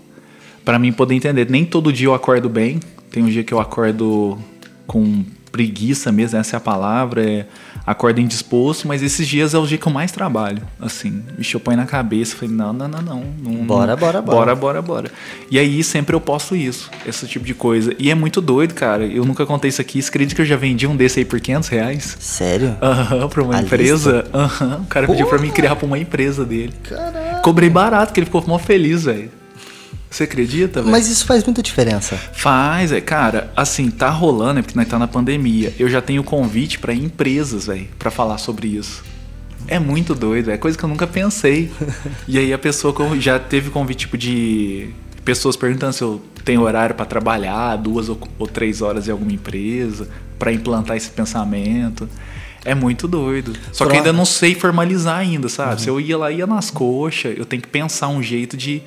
[0.63, 1.49] Pra mim poder entender.
[1.49, 2.79] Nem todo dia eu acordo bem.
[3.11, 4.37] Tem um dia que eu acordo
[4.85, 7.23] com preguiça mesmo, essa é a palavra.
[7.23, 7.45] É,
[7.85, 10.61] acordo indisposto, mas esses dias é o dia que eu mais trabalho.
[10.79, 12.35] Assim, bicho, eu ponho na cabeça.
[12.35, 13.23] Falei, não, não, não, não.
[13.39, 14.35] não Bora, bora, bora.
[14.37, 15.11] Bora, bora, bora.
[15.51, 17.93] E aí sempre eu posto isso, esse tipo de coisa.
[17.99, 19.05] E é muito doido, cara.
[19.05, 20.01] Eu nunca contei isso aqui.
[20.01, 22.17] Você acredita que eu já vendi um desse aí por 500 reais?
[22.19, 22.75] Sério?
[22.81, 24.25] Aham, pra uma A empresa.
[24.33, 25.55] Aham, o cara pediu pra mim Porra!
[25.55, 26.73] criar pra uma empresa dele.
[26.83, 27.41] Caralho.
[27.41, 29.29] Cobrei barato, porque ele ficou mó feliz, velho.
[30.15, 30.93] Você acredita, velho?
[30.93, 32.15] Mas isso faz muita diferença.
[32.15, 35.73] Faz, é, cara, assim, tá rolando, é porque nós tá na pandemia.
[35.77, 39.03] Eu já tenho convite pra empresas, velho, pra falar sobre isso.
[39.67, 41.69] É muito doido, é coisa que eu nunca pensei.
[42.29, 44.87] e aí a pessoa já teve convite tipo de
[45.25, 49.33] pessoas perguntando se eu tenho horário pra trabalhar, duas ou, ou três horas em alguma
[49.33, 50.07] empresa,
[50.39, 52.07] pra implantar esse pensamento.
[52.63, 53.51] É muito doido.
[53.73, 55.81] Só que ainda não sei formalizar ainda, sabe?
[55.81, 58.81] Se eu ia lá, ia nas coxas, eu tenho que pensar um jeito de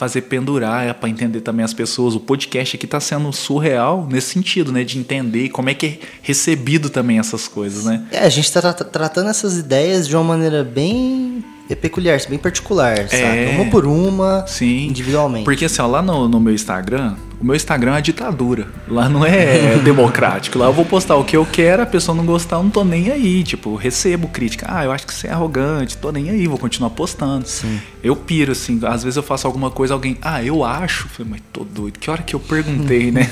[0.00, 2.14] fazer pendurar, é, para entender também as pessoas.
[2.14, 4.82] O podcast aqui tá sendo surreal nesse sentido, né?
[4.82, 8.02] De entender como é que é recebido também essas coisas, né?
[8.10, 11.44] É, a gente tá tra- tratando essas ideias de uma maneira bem
[11.82, 13.54] peculiar, bem particular, sabe?
[13.54, 14.86] Uma por uma, Sim.
[14.88, 15.44] individualmente.
[15.44, 18.68] Porque assim, ó, lá no, no meu Instagram, o meu Instagram é ditadura.
[18.86, 20.58] Lá não é democrático.
[20.58, 22.84] Lá eu vou postar o que eu quero, a pessoa não gostar, eu não tô
[22.84, 23.42] nem aí.
[23.42, 24.66] Tipo, recebo crítica.
[24.68, 27.48] Ah, eu acho que você é arrogante, tô nem aí, vou continuar postando.
[27.48, 27.80] Sim.
[28.04, 31.06] Eu piro, assim, às vezes eu faço alguma coisa, alguém, ah, eu acho.
[31.06, 31.98] Eu Falei, mas tô doido.
[31.98, 33.30] Que hora que eu perguntei, né?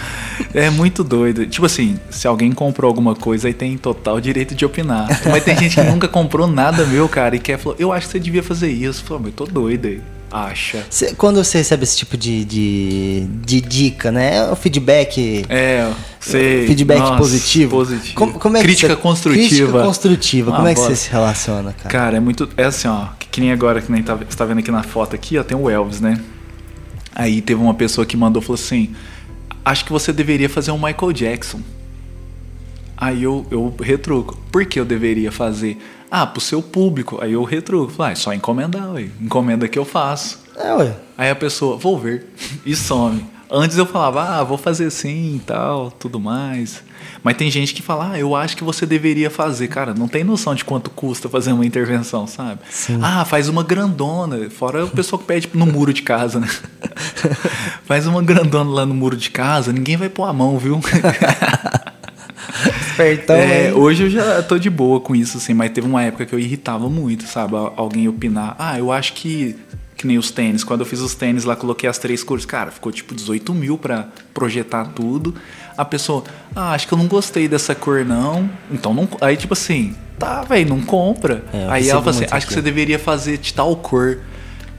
[0.54, 1.46] é muito doido.
[1.46, 5.06] Tipo assim, se alguém comprou alguma coisa, aí tem total direito de opinar.
[5.30, 8.12] Mas tem gente que nunca comprou nada meu, cara, e quer falar, eu acho que
[8.12, 9.02] você devia fazer isso.
[9.02, 10.00] Eu Falei, mas tô doido aí.
[10.30, 10.86] Acha.
[10.88, 14.36] Cê- quando você recebe esse tipo de, de, de dica, né?
[14.36, 15.44] É o feedback.
[15.48, 15.90] É,
[16.20, 16.66] sei.
[16.68, 17.70] Feedback Nossa, positivo.
[17.76, 18.14] positivo.
[18.14, 19.48] Como, como é que Crítica cê- construtiva.
[19.48, 20.50] Crítica construtiva.
[20.50, 20.90] Uma como é que bola.
[20.90, 21.88] você se relaciona, cara?
[21.88, 22.48] Cara, é muito.
[22.56, 23.06] É assim, ó.
[23.18, 25.42] Que, que nem agora, que nem tá, você tá vendo aqui na foto aqui, ó,
[25.42, 26.20] tem o Elvis, né?
[27.12, 28.94] Aí teve uma pessoa que mandou falou assim:
[29.64, 31.60] Acho que você deveria fazer um Michael Jackson.
[32.96, 34.38] Aí eu, eu retruco.
[34.52, 35.76] Por que eu deveria fazer?
[36.10, 37.18] Ah, pro seu público.
[37.22, 37.92] Aí eu retruco.
[37.92, 39.08] Falei, ah, é só encomendar, ué.
[39.20, 40.40] Encomenda que eu faço.
[40.56, 40.96] É, ué.
[41.16, 42.26] Aí a pessoa, vou ver,
[42.64, 43.24] e some.
[43.52, 46.84] Antes eu falava, ah, vou fazer sim e tal, tudo mais.
[47.22, 49.66] Mas tem gente que fala, ah, eu acho que você deveria fazer.
[49.66, 52.60] Cara, não tem noção de quanto custa fazer uma intervenção, sabe?
[52.70, 53.00] Sim.
[53.02, 54.48] Ah, faz uma grandona.
[54.50, 56.48] Fora o pessoal que pede no muro de casa, né?
[57.84, 60.80] faz uma grandona lá no muro de casa, ninguém vai pôr a mão, viu?
[63.02, 66.26] Espertão, É, hoje eu já tô de boa com isso, assim, mas teve uma época
[66.26, 67.54] que eu irritava muito, sabe?
[67.56, 69.56] Al- Alguém opinar, ah, eu acho que.
[69.96, 70.64] Que nem os tênis.
[70.64, 72.46] Quando eu fiz os tênis lá, coloquei as três cores.
[72.46, 75.34] Cara, ficou tipo 18 mil pra projetar tudo.
[75.76, 76.24] A pessoa,
[76.56, 78.48] ah, acho que eu não gostei dessa cor, não.
[78.70, 79.06] Então não.
[79.20, 81.44] Aí, tipo assim, tá, velho, não compra.
[81.52, 82.54] É, aí ela fala assim, acho que aqui.
[82.54, 84.20] você deveria fazer de tal cor.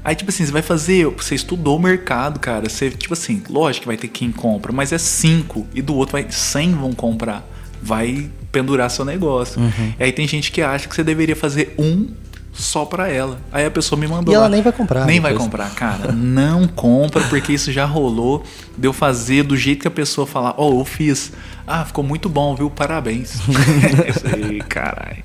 [0.03, 2.67] Aí, tipo assim, você vai fazer, você estudou o mercado, cara.
[2.67, 6.13] Você, tipo assim, lógico que vai ter quem compra, mas é cinco e do outro
[6.13, 7.47] vai 100 vão comprar.
[7.81, 9.59] Vai pendurar seu negócio.
[9.61, 9.93] Uhum.
[9.99, 12.09] E aí tem gente que acha que você deveria fazer um
[12.53, 13.39] só pra ela.
[13.51, 14.49] Aí a pessoa me mandou E ela lá.
[14.49, 15.45] nem vai comprar Nem vai depois.
[15.49, 16.11] comprar, cara.
[16.15, 18.43] Não compra, porque isso já rolou.
[18.77, 21.31] De eu fazer do jeito que a pessoa falar, ó, eu fiz.
[21.65, 22.69] Ah, ficou muito bom, viu?
[22.69, 23.35] Parabéns.
[24.07, 25.23] isso aí, caralho.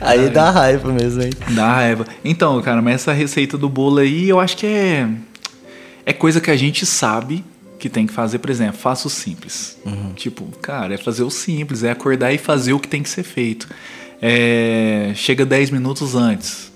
[0.00, 1.30] Aí dá raiva mesmo, hein?
[1.50, 2.06] Dá raiva.
[2.24, 5.08] Então, cara, mas essa receita do bolo aí, eu acho que é.
[6.04, 7.44] É coisa que a gente sabe
[7.82, 9.76] que tem que fazer, por exemplo, faça o simples.
[10.14, 13.24] Tipo, cara, é fazer o simples, é acordar e fazer o que tem que ser
[13.24, 13.68] feito.
[14.20, 16.70] É, chega 10 minutos antes.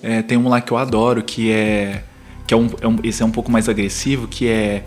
[0.00, 2.04] É, tem um lá que eu adoro, que é.
[2.46, 4.84] Que é um, é um- esse é um pouco mais agressivo, que é,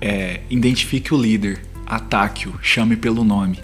[0.00, 3.60] é Identifique o líder, ataque-o, chame pelo nome.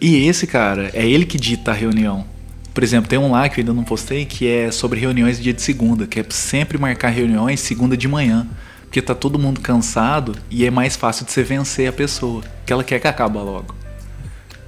[0.00, 2.24] E esse, cara, é ele que dita a reunião.
[2.72, 5.52] Por exemplo, tem um lá que eu ainda não postei que é sobre reuniões dia
[5.52, 8.46] de segunda, que é sempre marcar reuniões segunda de manhã.
[8.94, 12.44] Porque tá todo mundo cansado e é mais fácil de você vencer a pessoa.
[12.64, 13.74] Que ela quer que acaba logo.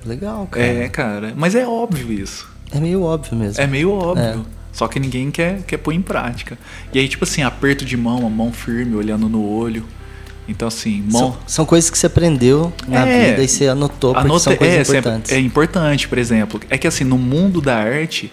[0.04, 0.66] Legal, cara.
[0.66, 1.32] É, cara.
[1.36, 2.48] Mas é óbvio isso.
[2.72, 3.62] É meio óbvio mesmo.
[3.62, 4.24] É meio óbvio.
[4.24, 4.36] É.
[4.72, 6.58] Só que ninguém quer, quer pôr em prática.
[6.92, 9.84] E aí, tipo assim, aperto de mão, a mão firme, olhando no olho.
[10.48, 11.20] Então, assim, mão.
[11.20, 13.30] São, são coisas que você aprendeu na É.
[13.30, 15.30] vida e você anotou porque Anota- são coisas é, importantes.
[15.30, 16.60] é importante, por exemplo.
[16.68, 18.32] É que assim, no mundo da arte,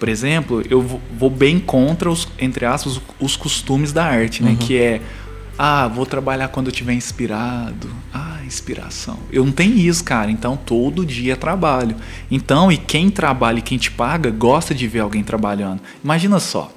[0.00, 4.48] por exemplo, eu vou- bem contra os, entre aspas, os costumes da arte, Uhum.
[4.52, 4.56] né?
[4.58, 5.00] Que é,
[5.58, 7.88] ah, vou trabalhar quando eu estiver inspirado.
[8.12, 9.18] Ah, inspiração.
[9.30, 10.30] Eu não tenho isso, cara.
[10.30, 11.96] Então, todo dia é trabalho.
[12.30, 15.80] Então, e quem trabalha e quem te paga, gosta de ver alguém trabalhando.
[16.02, 16.72] Imagina só,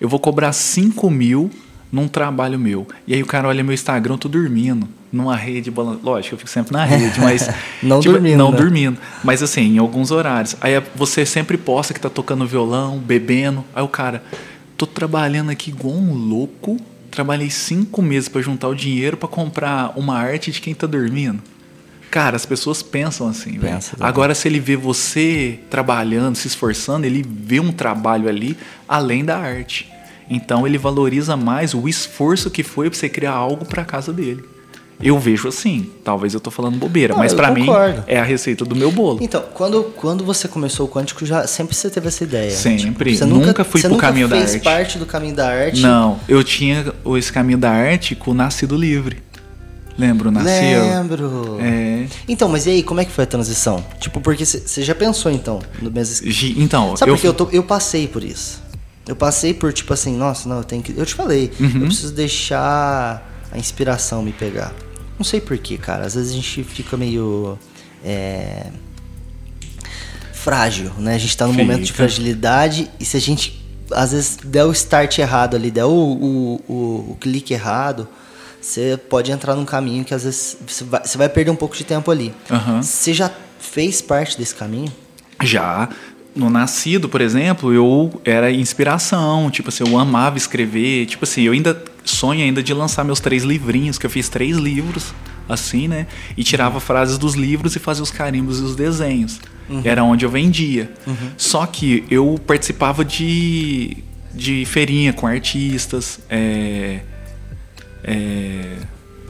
[0.00, 1.50] eu vou cobrar 5 mil
[1.90, 2.86] num trabalho meu.
[3.06, 4.88] E aí o cara olha meu Instagram, eu tô dormindo.
[5.12, 5.72] Numa rede,
[6.04, 7.48] lógico, eu fico sempre na rede, mas.
[7.82, 8.56] Não dormindo, Não né?
[8.56, 8.98] dormindo.
[9.24, 10.56] Mas assim, em alguns horários.
[10.60, 13.64] Aí você sempre posta que tá tocando violão, bebendo.
[13.74, 14.22] Aí o cara,
[14.76, 16.76] tô trabalhando aqui igual um louco.
[17.10, 21.42] Trabalhei cinco meses pra juntar o dinheiro pra comprar uma arte de quem tá dormindo.
[22.10, 23.74] Cara, as pessoas pensam assim, velho.
[24.04, 28.56] Agora, se ele vê você trabalhando, se esforçando, ele vê um trabalho ali
[28.88, 29.88] além da arte.
[30.28, 34.44] Então, ele valoriza mais o esforço que foi pra você criar algo pra casa dele.
[35.02, 35.90] Eu vejo assim.
[36.04, 37.66] Talvez eu tô falando bobeira, Não, mas pra mim
[38.06, 39.18] é a receita do meu bolo.
[39.22, 42.50] Então, quando, quando você começou o Quântico, já sempre você teve essa ideia?
[42.50, 43.16] Sempre.
[43.16, 44.62] você Nunca fui você pro nunca caminho da fez arte.
[44.64, 45.80] parte do caminho da arte?
[45.80, 49.22] Não, eu tinha esse caminho da arte com o Nascido Livre.
[49.98, 50.82] Lembro, nasceu.
[50.82, 51.58] Lembro.
[51.60, 52.06] É.
[52.26, 53.84] Então, mas e aí, como é que foi a transição?
[54.00, 56.26] Tipo, porque você já pensou, então, no mesmo...
[56.56, 58.62] Então, Sabe eu, porque eu, tô- eu passei por isso.
[59.06, 60.94] Eu passei por, tipo assim, nossa, não, eu tenho que...
[60.96, 61.70] Eu te falei, Uhum.
[61.74, 64.72] eu preciso deixar a inspiração me pegar.
[65.20, 66.06] Não sei porquê, cara.
[66.06, 67.58] Às vezes a gente fica meio...
[68.02, 68.68] é,
[70.32, 71.14] frágil, né?
[71.14, 71.64] A gente tá num Fica.
[71.64, 75.84] momento de fragilidade e se a gente, às vezes, der o start errado ali, der
[75.84, 78.08] o, o, o- o clique errado,
[78.60, 81.76] você pode entrar num caminho que às vezes você vai, você vai perder um pouco
[81.76, 82.32] de tempo ali.
[82.50, 82.82] Aham.
[82.82, 84.90] Você já fez parte desse caminho?
[85.42, 85.88] Já
[86.34, 91.52] no Nascido, por exemplo, eu era inspiração, tipo assim, eu amava escrever, tipo assim, eu
[91.52, 91.74] ainda
[92.10, 95.14] sonho ainda de lançar meus três livrinhos, que eu fiz três livros,
[95.48, 96.06] assim, né?
[96.36, 99.40] E tirava frases dos livros e fazia os carimbos e os desenhos.
[99.84, 100.90] Era onde eu vendia.
[101.36, 103.98] Só que eu participava de,
[104.34, 107.00] de feirinha com artistas, é,
[108.02, 108.76] é,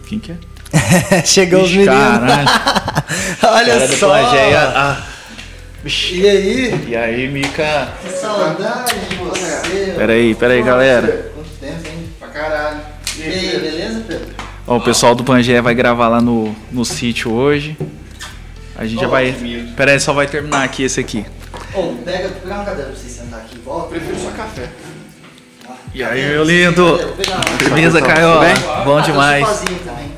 [0.06, 0.36] quem que é?
[1.26, 1.96] Chegou os Ixi, meninos.
[1.98, 2.48] Caralho.
[3.42, 4.08] Olha Cara só.
[4.10, 5.02] Pangeia, ah,
[5.84, 6.84] E aí?
[6.88, 7.92] e aí, Mica?
[8.02, 9.94] Que saudade de você.
[9.96, 11.32] Peraí, peraí, galera.
[11.34, 12.08] Quanto tempo, hein?
[12.18, 12.80] Pra caralho.
[13.20, 14.28] E aí, beleza, Pedro?
[14.66, 17.76] Ó, o pessoal do Pangeia vai gravar lá no, no sítio hoje.
[18.76, 19.34] A gente já vai.
[19.76, 21.26] Pera aí, só vai terminar aqui esse aqui.
[21.74, 23.88] Ô, pega, pega uma cadeira pra você sentar aqui em volta.
[23.88, 24.68] Prefiro só café.
[25.92, 26.98] E aí, meu lindo?
[27.58, 28.28] Firmeza, Caio?
[28.84, 29.46] Bom Ah, tô demais.
[29.84, 30.12] também.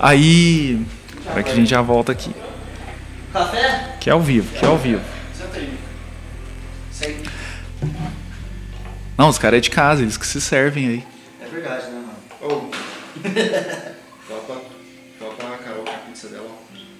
[0.00, 0.84] Aí.
[1.32, 2.34] Vai que a gente já volta aqui.
[3.32, 3.96] Café?
[4.00, 5.02] Que é ao vivo, que é ao vivo.
[5.32, 5.78] Senta aí.
[6.90, 7.30] Senta.
[9.16, 11.04] Não, os caras é de casa, eles que se servem aí.
[11.40, 11.91] É verdade, né?
[13.22, 16.46] Pra, fala pra Carol que a pizza dela.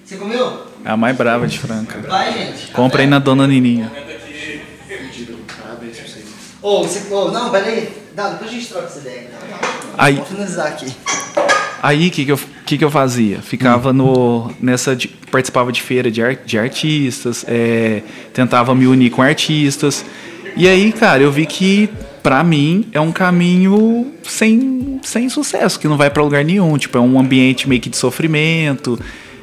[0.03, 0.67] Você comeu?
[0.85, 1.99] É a mais brava de Franca.
[2.01, 2.67] Vai, gente.
[2.71, 3.91] Compra aí na Dona Nininha.
[5.61, 6.25] Parabéns pra vocês.
[6.61, 7.13] Ô, você.
[7.13, 7.89] Ô, não, peraí.
[8.15, 9.29] Não, depois a gente troca essa ideia.
[9.97, 10.87] Aí- Vamos finalizar aqui.
[11.81, 13.41] Aí o que, que, eu, que, que eu fazia?
[13.41, 14.51] Ficava no.
[14.61, 14.95] nessa.
[14.95, 20.05] de- participava de feira de, ar- de artistas, é, tentava me unir com artistas.
[20.55, 21.89] E aí, cara, eu vi que
[22.21, 24.59] pra mim é um caminho sem,
[25.03, 26.77] sem sucesso, que não vai pra lugar nenhum.
[26.77, 28.99] Tipo, é um ambiente meio que de sofrimento,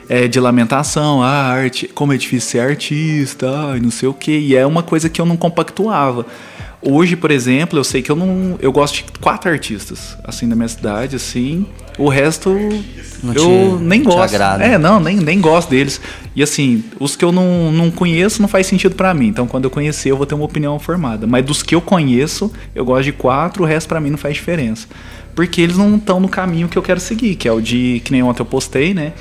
[0.09, 1.23] é, de lamentação.
[1.23, 4.39] Ah, arte, como é difícil ser artista, ai, não sei o quê.
[4.39, 6.27] E é uma coisa que eu não compactuava.
[6.83, 8.57] Hoje, por exemplo, eu sei que eu não.
[8.59, 11.67] Eu gosto de quatro artistas, assim, da minha cidade, assim.
[11.99, 12.49] O resto
[13.23, 14.21] Não eu te- nem gosto.
[14.65, 16.01] É, não, nem, nem gosto deles.
[16.35, 19.27] E assim, os que eu não, não conheço não faz sentido pra mim.
[19.27, 21.27] Então, quando eu conhecer, eu vou ter uma opinião formada.
[21.27, 24.33] Mas dos que eu conheço, eu gosto de quatro, o resto pra mim não faz
[24.37, 24.89] diferença.
[25.41, 28.03] Porque eles não estão no caminho que eu quero seguir, que é o de.
[28.05, 29.15] Que nem ontem eu postei, né?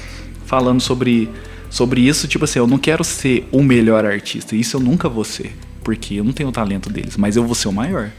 [0.45, 1.29] Falando sobre,
[1.69, 2.27] sobre isso.
[2.27, 4.53] Tipo assim, eu não quero ser o melhor artista.
[4.53, 5.55] Isso eu nunca vou ser.
[5.81, 7.15] Porque eu não tenho o talento deles.
[7.15, 8.11] Mas eu vou ser o maior.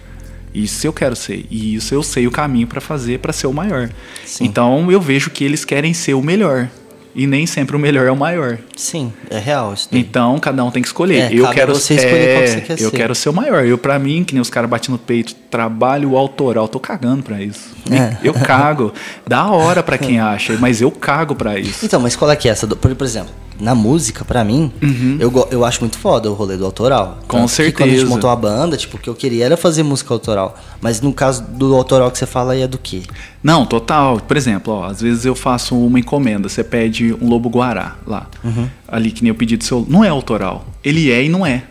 [0.54, 1.44] Isso eu quero ser.
[1.50, 3.90] E isso eu sei o caminho pra fazer pra ser o maior.
[4.24, 4.46] Sim.
[4.46, 6.70] Então eu vejo que eles querem ser o melhor.
[7.14, 8.58] E nem sempre o melhor é o maior.
[8.76, 10.00] Sim, é real isso daí.
[10.00, 11.32] Então, cada um tem que escolher.
[11.32, 12.96] É, eu quero você escolher qual que você quer eu ser.
[12.96, 13.64] quero ser o maior.
[13.64, 17.40] Eu, pra mim, que nem os caras batem no peito, trabalho autoral, tô cagando pra
[17.42, 17.70] isso.
[17.90, 18.16] É.
[18.22, 18.92] Eu cago.
[19.26, 21.84] Da hora pra quem acha, mas eu cago pra isso.
[21.84, 22.66] Então, mas qual é que é essa?
[22.66, 23.30] por exemplo,
[23.60, 24.72] na música, pra mim,
[25.18, 27.18] eu, go- eu acho muito foda o rolê do autoral.
[27.22, 27.26] Uhum.
[27.28, 28.06] Com Tanto que Quando a gente certeza.
[28.06, 30.56] montou a banda, tipo, o que eu queria era fazer música autoral.
[30.80, 33.02] Mas no caso do autoral que você fala aí é do quê?
[33.42, 34.20] Não, total.
[34.20, 38.26] Por exemplo, ó, às vezes eu faço uma encomenda, você pede um lobo guará lá.
[38.42, 38.68] Uhum.
[38.88, 39.86] Ali que nem eu pedi do seu.
[39.88, 40.64] Não é autoral.
[40.82, 41.64] Ele é e não é.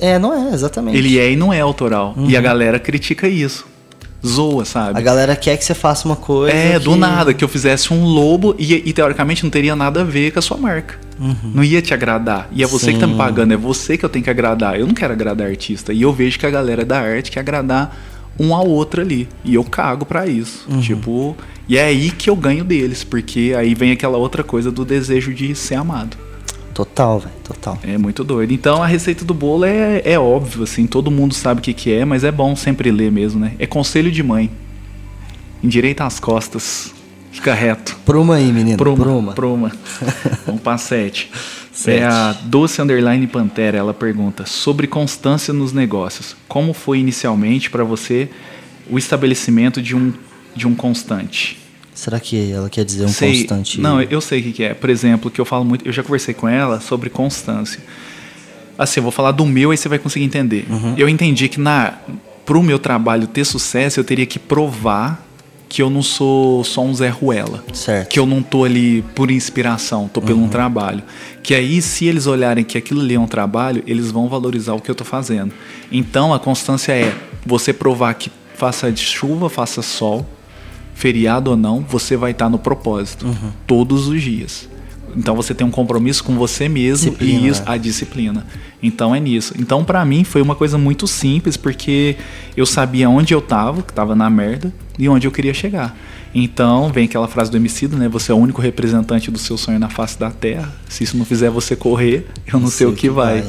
[0.00, 0.96] É, não é, exatamente.
[0.96, 2.14] Ele é e não é autoral.
[2.26, 3.66] E a galera critica isso.
[4.26, 4.98] Zoa, sabe?
[4.98, 6.56] A galera quer que você faça uma coisa.
[6.56, 10.00] É, do que- nada, que eu fizesse um lobo e, e, teoricamente não teria nada
[10.00, 10.98] a ver com a sua marca.
[11.54, 12.48] Não ia te agradar.
[12.50, 13.18] E é você que tá me Sim.
[13.18, 14.78] pagando, é você que eu tenho que agradar.
[14.78, 15.92] Eu não quero agradar artista.
[15.92, 17.96] E eu vejo que a galera da arte quer agradar
[18.38, 19.28] um ao outro ali.
[19.44, 20.66] E eu cago pra isso.
[20.80, 21.36] Tipo,
[21.68, 25.32] e é aí que eu ganho deles, porque aí vem aquela outra coisa do desejo
[25.32, 26.16] de ser amado.
[26.74, 27.78] Total, velho, total.
[27.84, 28.52] É muito doido.
[28.52, 31.92] Então a receita do bolo é, é óbvio, assim, todo mundo sabe o que, que
[31.92, 33.52] é, mas é bom sempre ler mesmo, né?
[33.60, 34.50] É conselho de mãe.
[35.62, 36.92] Endireita as costas.
[37.30, 37.96] Fica reto.
[38.04, 38.76] Pruma aí, menino.
[38.76, 39.04] Pruma.
[39.04, 39.32] Pruma.
[39.32, 39.72] Pruma.
[40.44, 41.30] Vamos pra sete.
[41.72, 42.00] Sete.
[42.00, 43.78] É a Doce Underline Pantera.
[43.78, 46.36] Ela pergunta sobre constância nos negócios.
[46.48, 48.28] Como foi inicialmente para você
[48.90, 50.12] o estabelecimento de um,
[50.54, 51.63] de um constante?
[51.94, 53.80] Será que ela quer dizer um Sei- constante?
[53.80, 54.74] Não, eu sei o que, que é.
[54.74, 55.86] Por exemplo, que eu falo muito.
[55.86, 57.80] Eu já conversei com ela sobre constância.
[58.76, 60.66] Assim, eu vou falar do meu, aí você vai conseguir entender.
[60.68, 60.94] Uhum.
[60.98, 61.94] Eu entendi que na
[62.44, 65.24] pro meu trabalho ter sucesso, eu teria que provar
[65.68, 67.64] que eu não sou só um Zé Ruela.
[67.72, 68.08] Certo.
[68.10, 70.26] Que eu não tô ali por inspiração, tô Uhum.
[70.26, 71.02] pelo um trabalho.
[71.42, 74.80] Que aí, se eles olharem que aquilo ali é um trabalho, eles vão valorizar o
[74.80, 75.52] que eu tô fazendo.
[75.90, 77.14] Então, a constância é
[77.46, 80.28] você provar que faça de chuva, faça sol,
[80.94, 83.50] feriado ou não, você vai estar no propósito Uhum.
[83.66, 84.68] todos os dias.
[85.16, 87.66] Então você tem um compromisso com você mesmo Disciplina, e isso, né?
[87.68, 88.46] a disciplina.
[88.82, 89.54] Então é nisso.
[89.58, 92.16] Então pra mim foi uma coisa muito simples porque
[92.56, 95.96] eu sabia onde eu tava, que tava na merda, e onde eu queria chegar.
[96.34, 98.08] Então vem aquela frase do homicídio, né?
[98.08, 100.74] Você é o único representante do seu sonho na face da terra.
[100.88, 103.44] Se isso não fizer você correr, eu não sei o que vai.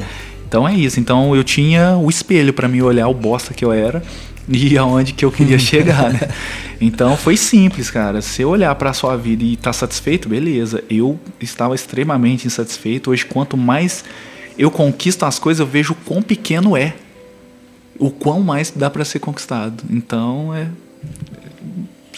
[0.48, 1.00] Então é isso.
[1.00, 4.04] Então eu tinha o espelho pra me olhar o bosta que eu era
[4.50, 6.28] e aonde que eu queria chegar, né?
[6.80, 8.20] Então foi simples, cara.
[8.22, 10.82] Se eu olhar pra sua vida e tá satisfeito, beleza.
[10.88, 13.10] Eu estava extremamente insatisfeito.
[13.10, 14.04] Hoje, quanto mais
[14.58, 16.94] eu conquisto as coisas, eu vejo o quão pequeno é.
[17.98, 19.82] O quão mais dá pra ser conquistado.
[19.90, 20.68] Então é.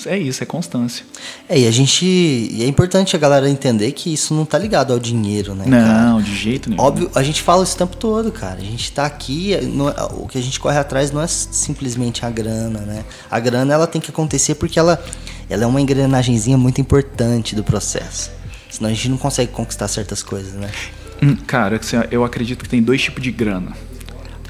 [0.06, 1.04] É isso, é constância.
[1.48, 2.04] É, e a gente.
[2.06, 5.64] E é importante a galera entender que isso não tá ligado ao dinheiro, né?
[5.68, 6.02] cara?
[6.04, 6.82] Não, de jeito nenhum.
[6.82, 8.58] Óbvio, a gente fala isso o tempo todo, cara.
[8.58, 12.24] A gente tá aqui, não é- o que a gente corre atrás não é simplesmente
[12.24, 13.04] a grana, né?
[13.30, 15.02] A grana ela tem que acontecer porque ela,
[15.50, 18.30] ela é uma engrenagemzinha muito importante do processo.
[18.70, 20.70] Senão a gente não consegue conquistar certas coisas, né?
[21.22, 23.72] Hum, Cara, assim, eu acredito que tem dois tipos de grana.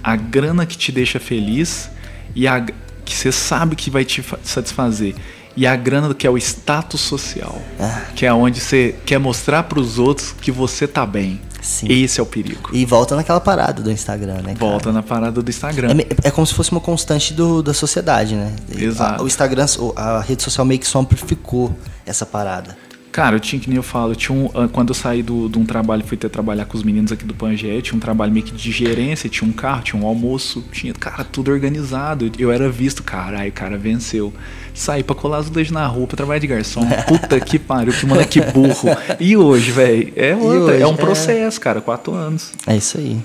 [0.03, 1.89] A grana que te deixa feliz
[2.35, 2.61] e a
[3.05, 5.15] que você sabe que vai te fa- satisfazer.
[5.59, 7.61] E a grana que é o status social.
[7.81, 8.03] Ah.
[8.15, 11.41] Que é onde você quer mostrar pros outros que você tá bem.
[11.61, 11.89] Sim.
[11.91, 12.71] Esse é o perigo.
[12.73, 14.55] E volta naquela parada do Instagram, né?
[14.55, 14.59] cara?
[14.59, 15.89] Volta na parada do Instagram.
[16.23, 18.55] É, é como se fosse uma constante do, da sociedade, né?
[18.79, 19.21] Exato.
[19.21, 22.77] a- o Instagram, a rede social meio que só amplificou essa parada.
[23.11, 25.49] Cara, eu tinha que nem eu falo, eu tinha um, ah, quando eu saí do,
[25.49, 28.31] de um trabalho, fui ter trabalhar com os meninos aqui do Pangé, tinha um trabalho
[28.31, 32.31] meio que de gerência, tinha um carro, tinha um almoço, tinha, cara, tudo organizado.
[32.39, 34.33] Eu era visto, caralho, o cara venceu.
[34.75, 36.87] Saí pra colar azulejo na rua pra trabalhar de garçom.
[37.09, 38.89] Puta que pariu, que moleque burro.
[39.19, 40.13] E hoje, velho?
[40.15, 40.83] É outra, hoje?
[40.83, 40.97] é um É.
[40.97, 42.53] processo, cara, quatro anos.
[42.67, 43.19] É isso aí.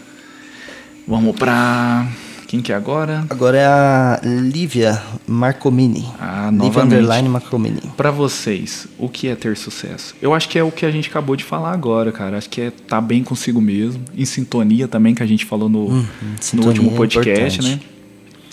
[1.08, 2.08] Vamos pra.
[2.54, 3.26] Quem que é agora?
[3.32, 6.06] Agora é a Lívia Marcomini.
[6.20, 6.84] Ah, Lívia.
[6.84, 7.82] Underline Marcomini.
[7.98, 10.14] Pra vocês, o que é ter sucesso?
[10.22, 12.38] Eu acho que é o que a gente acabou de falar agora, cara.
[12.38, 15.90] Acho que é estar bem consigo mesmo, em sintonia também, que a gente falou no,
[15.90, 16.06] no Uhum,
[16.40, 17.84] sintonia último é podcast, importante.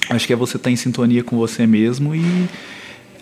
[0.08, 0.16] né?
[0.16, 2.48] Acho que é você estar em sintonia com você mesmo e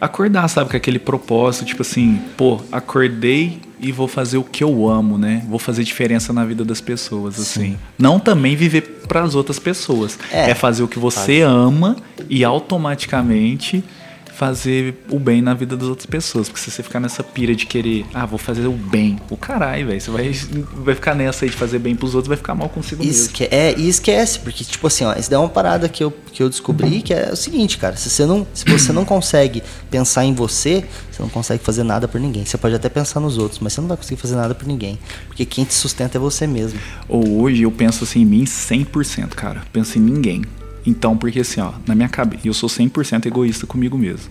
[0.01, 4.89] acordar, sabe, com aquele propósito, tipo assim, pô, acordei e vou fazer o que eu
[4.89, 5.45] amo, né?
[5.49, 7.77] Vou fazer diferença na vida das pessoas, assim.
[7.99, 10.19] Não também viver para as outras pessoas.
[10.33, 11.97] É, É, fazer o que você ama
[12.29, 13.85] e automaticamente
[14.39, 16.49] fazer o bem na vida das outras pessoas.
[16.49, 19.89] Porque se você ficar nessa pira de querer, ah, vou fazer o bem, o caralho,
[19.89, 20.01] velho.
[20.01, 20.31] Você vai,
[20.85, 23.21] vai ficar nessa aí de fazer bem pros outros, vai ficar mal consigo mesmo.
[23.21, 26.13] Esque é, e esquece, porque, tipo assim, ó, isso daí é uma parada que eu,
[26.33, 27.97] que eu descobri que é o seguinte, cara.
[27.97, 29.61] Se você, não, se você não consegue
[29.91, 32.45] pensar em você, você não consegue fazer nada por ninguém.
[32.45, 35.01] Você pode até pensar nos outros, mas você não vai conseguir fazer nada por ninguém.
[35.27, 36.79] Porque quem te sustenta é você mesmo.
[37.09, 39.63] Ou hoje eu penso assim em mim 100%, cara.
[39.73, 40.43] Penso em ninguém.
[40.87, 44.29] Então, porque assim, ó, na minha cabeça, eu sou 100% egoísta comigo mesmo.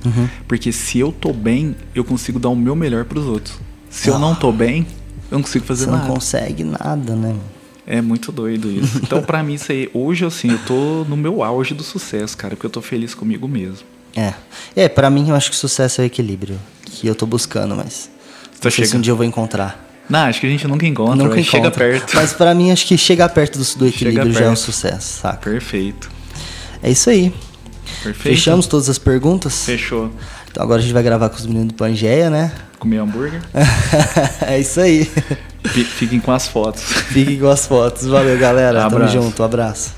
[0.47, 3.55] Porque se eu tô bem, eu consigo dar o meu melhor pros outros.
[3.89, 4.85] Se eu não tô bem,
[5.31, 6.07] eu não consigo fazer Você nada.
[6.07, 7.27] não consegue nada, né?
[7.29, 7.41] mano?
[7.85, 8.99] É muito doido isso.
[9.03, 12.55] Então, pra mim, isso aí, hoje, assim, eu tô no meu auge do sucesso, cara,
[12.55, 13.85] porque eu tô feliz comigo mesmo.
[14.15, 14.33] É.
[14.75, 16.59] É, pra mim eu acho que sucesso é o equilíbrio.
[16.83, 18.09] Que eu tô buscando, mas.
[18.59, 18.97] Tá sei se chegando.
[18.97, 19.85] um dia eu vou encontrar.
[20.09, 22.15] Não, acho que a gente nunca encontra, Nunca mas chega perto.
[22.15, 25.37] Mas pra mim acho que chegar perto do, do equilíbrio já é um sucesso, saca?
[25.49, 26.09] Perfeito.
[26.81, 27.33] É isso aí.
[28.03, 28.35] Perfeito.
[28.35, 29.63] Fechamos todas as perguntas?
[29.65, 30.11] Fechou.
[30.51, 32.51] Então agora a gente vai gravar com os meninos do Pangeia, né?
[32.79, 33.41] Comer hambúrguer.
[34.45, 35.05] é isso aí.
[35.65, 36.81] Fi- Fiquem com as fotos.
[36.83, 38.05] Fiquem com as fotos.
[38.05, 38.81] Valeu, galera.
[38.83, 39.13] Tamo Abraço.
[39.13, 39.41] junto.
[39.41, 39.93] Um abraço.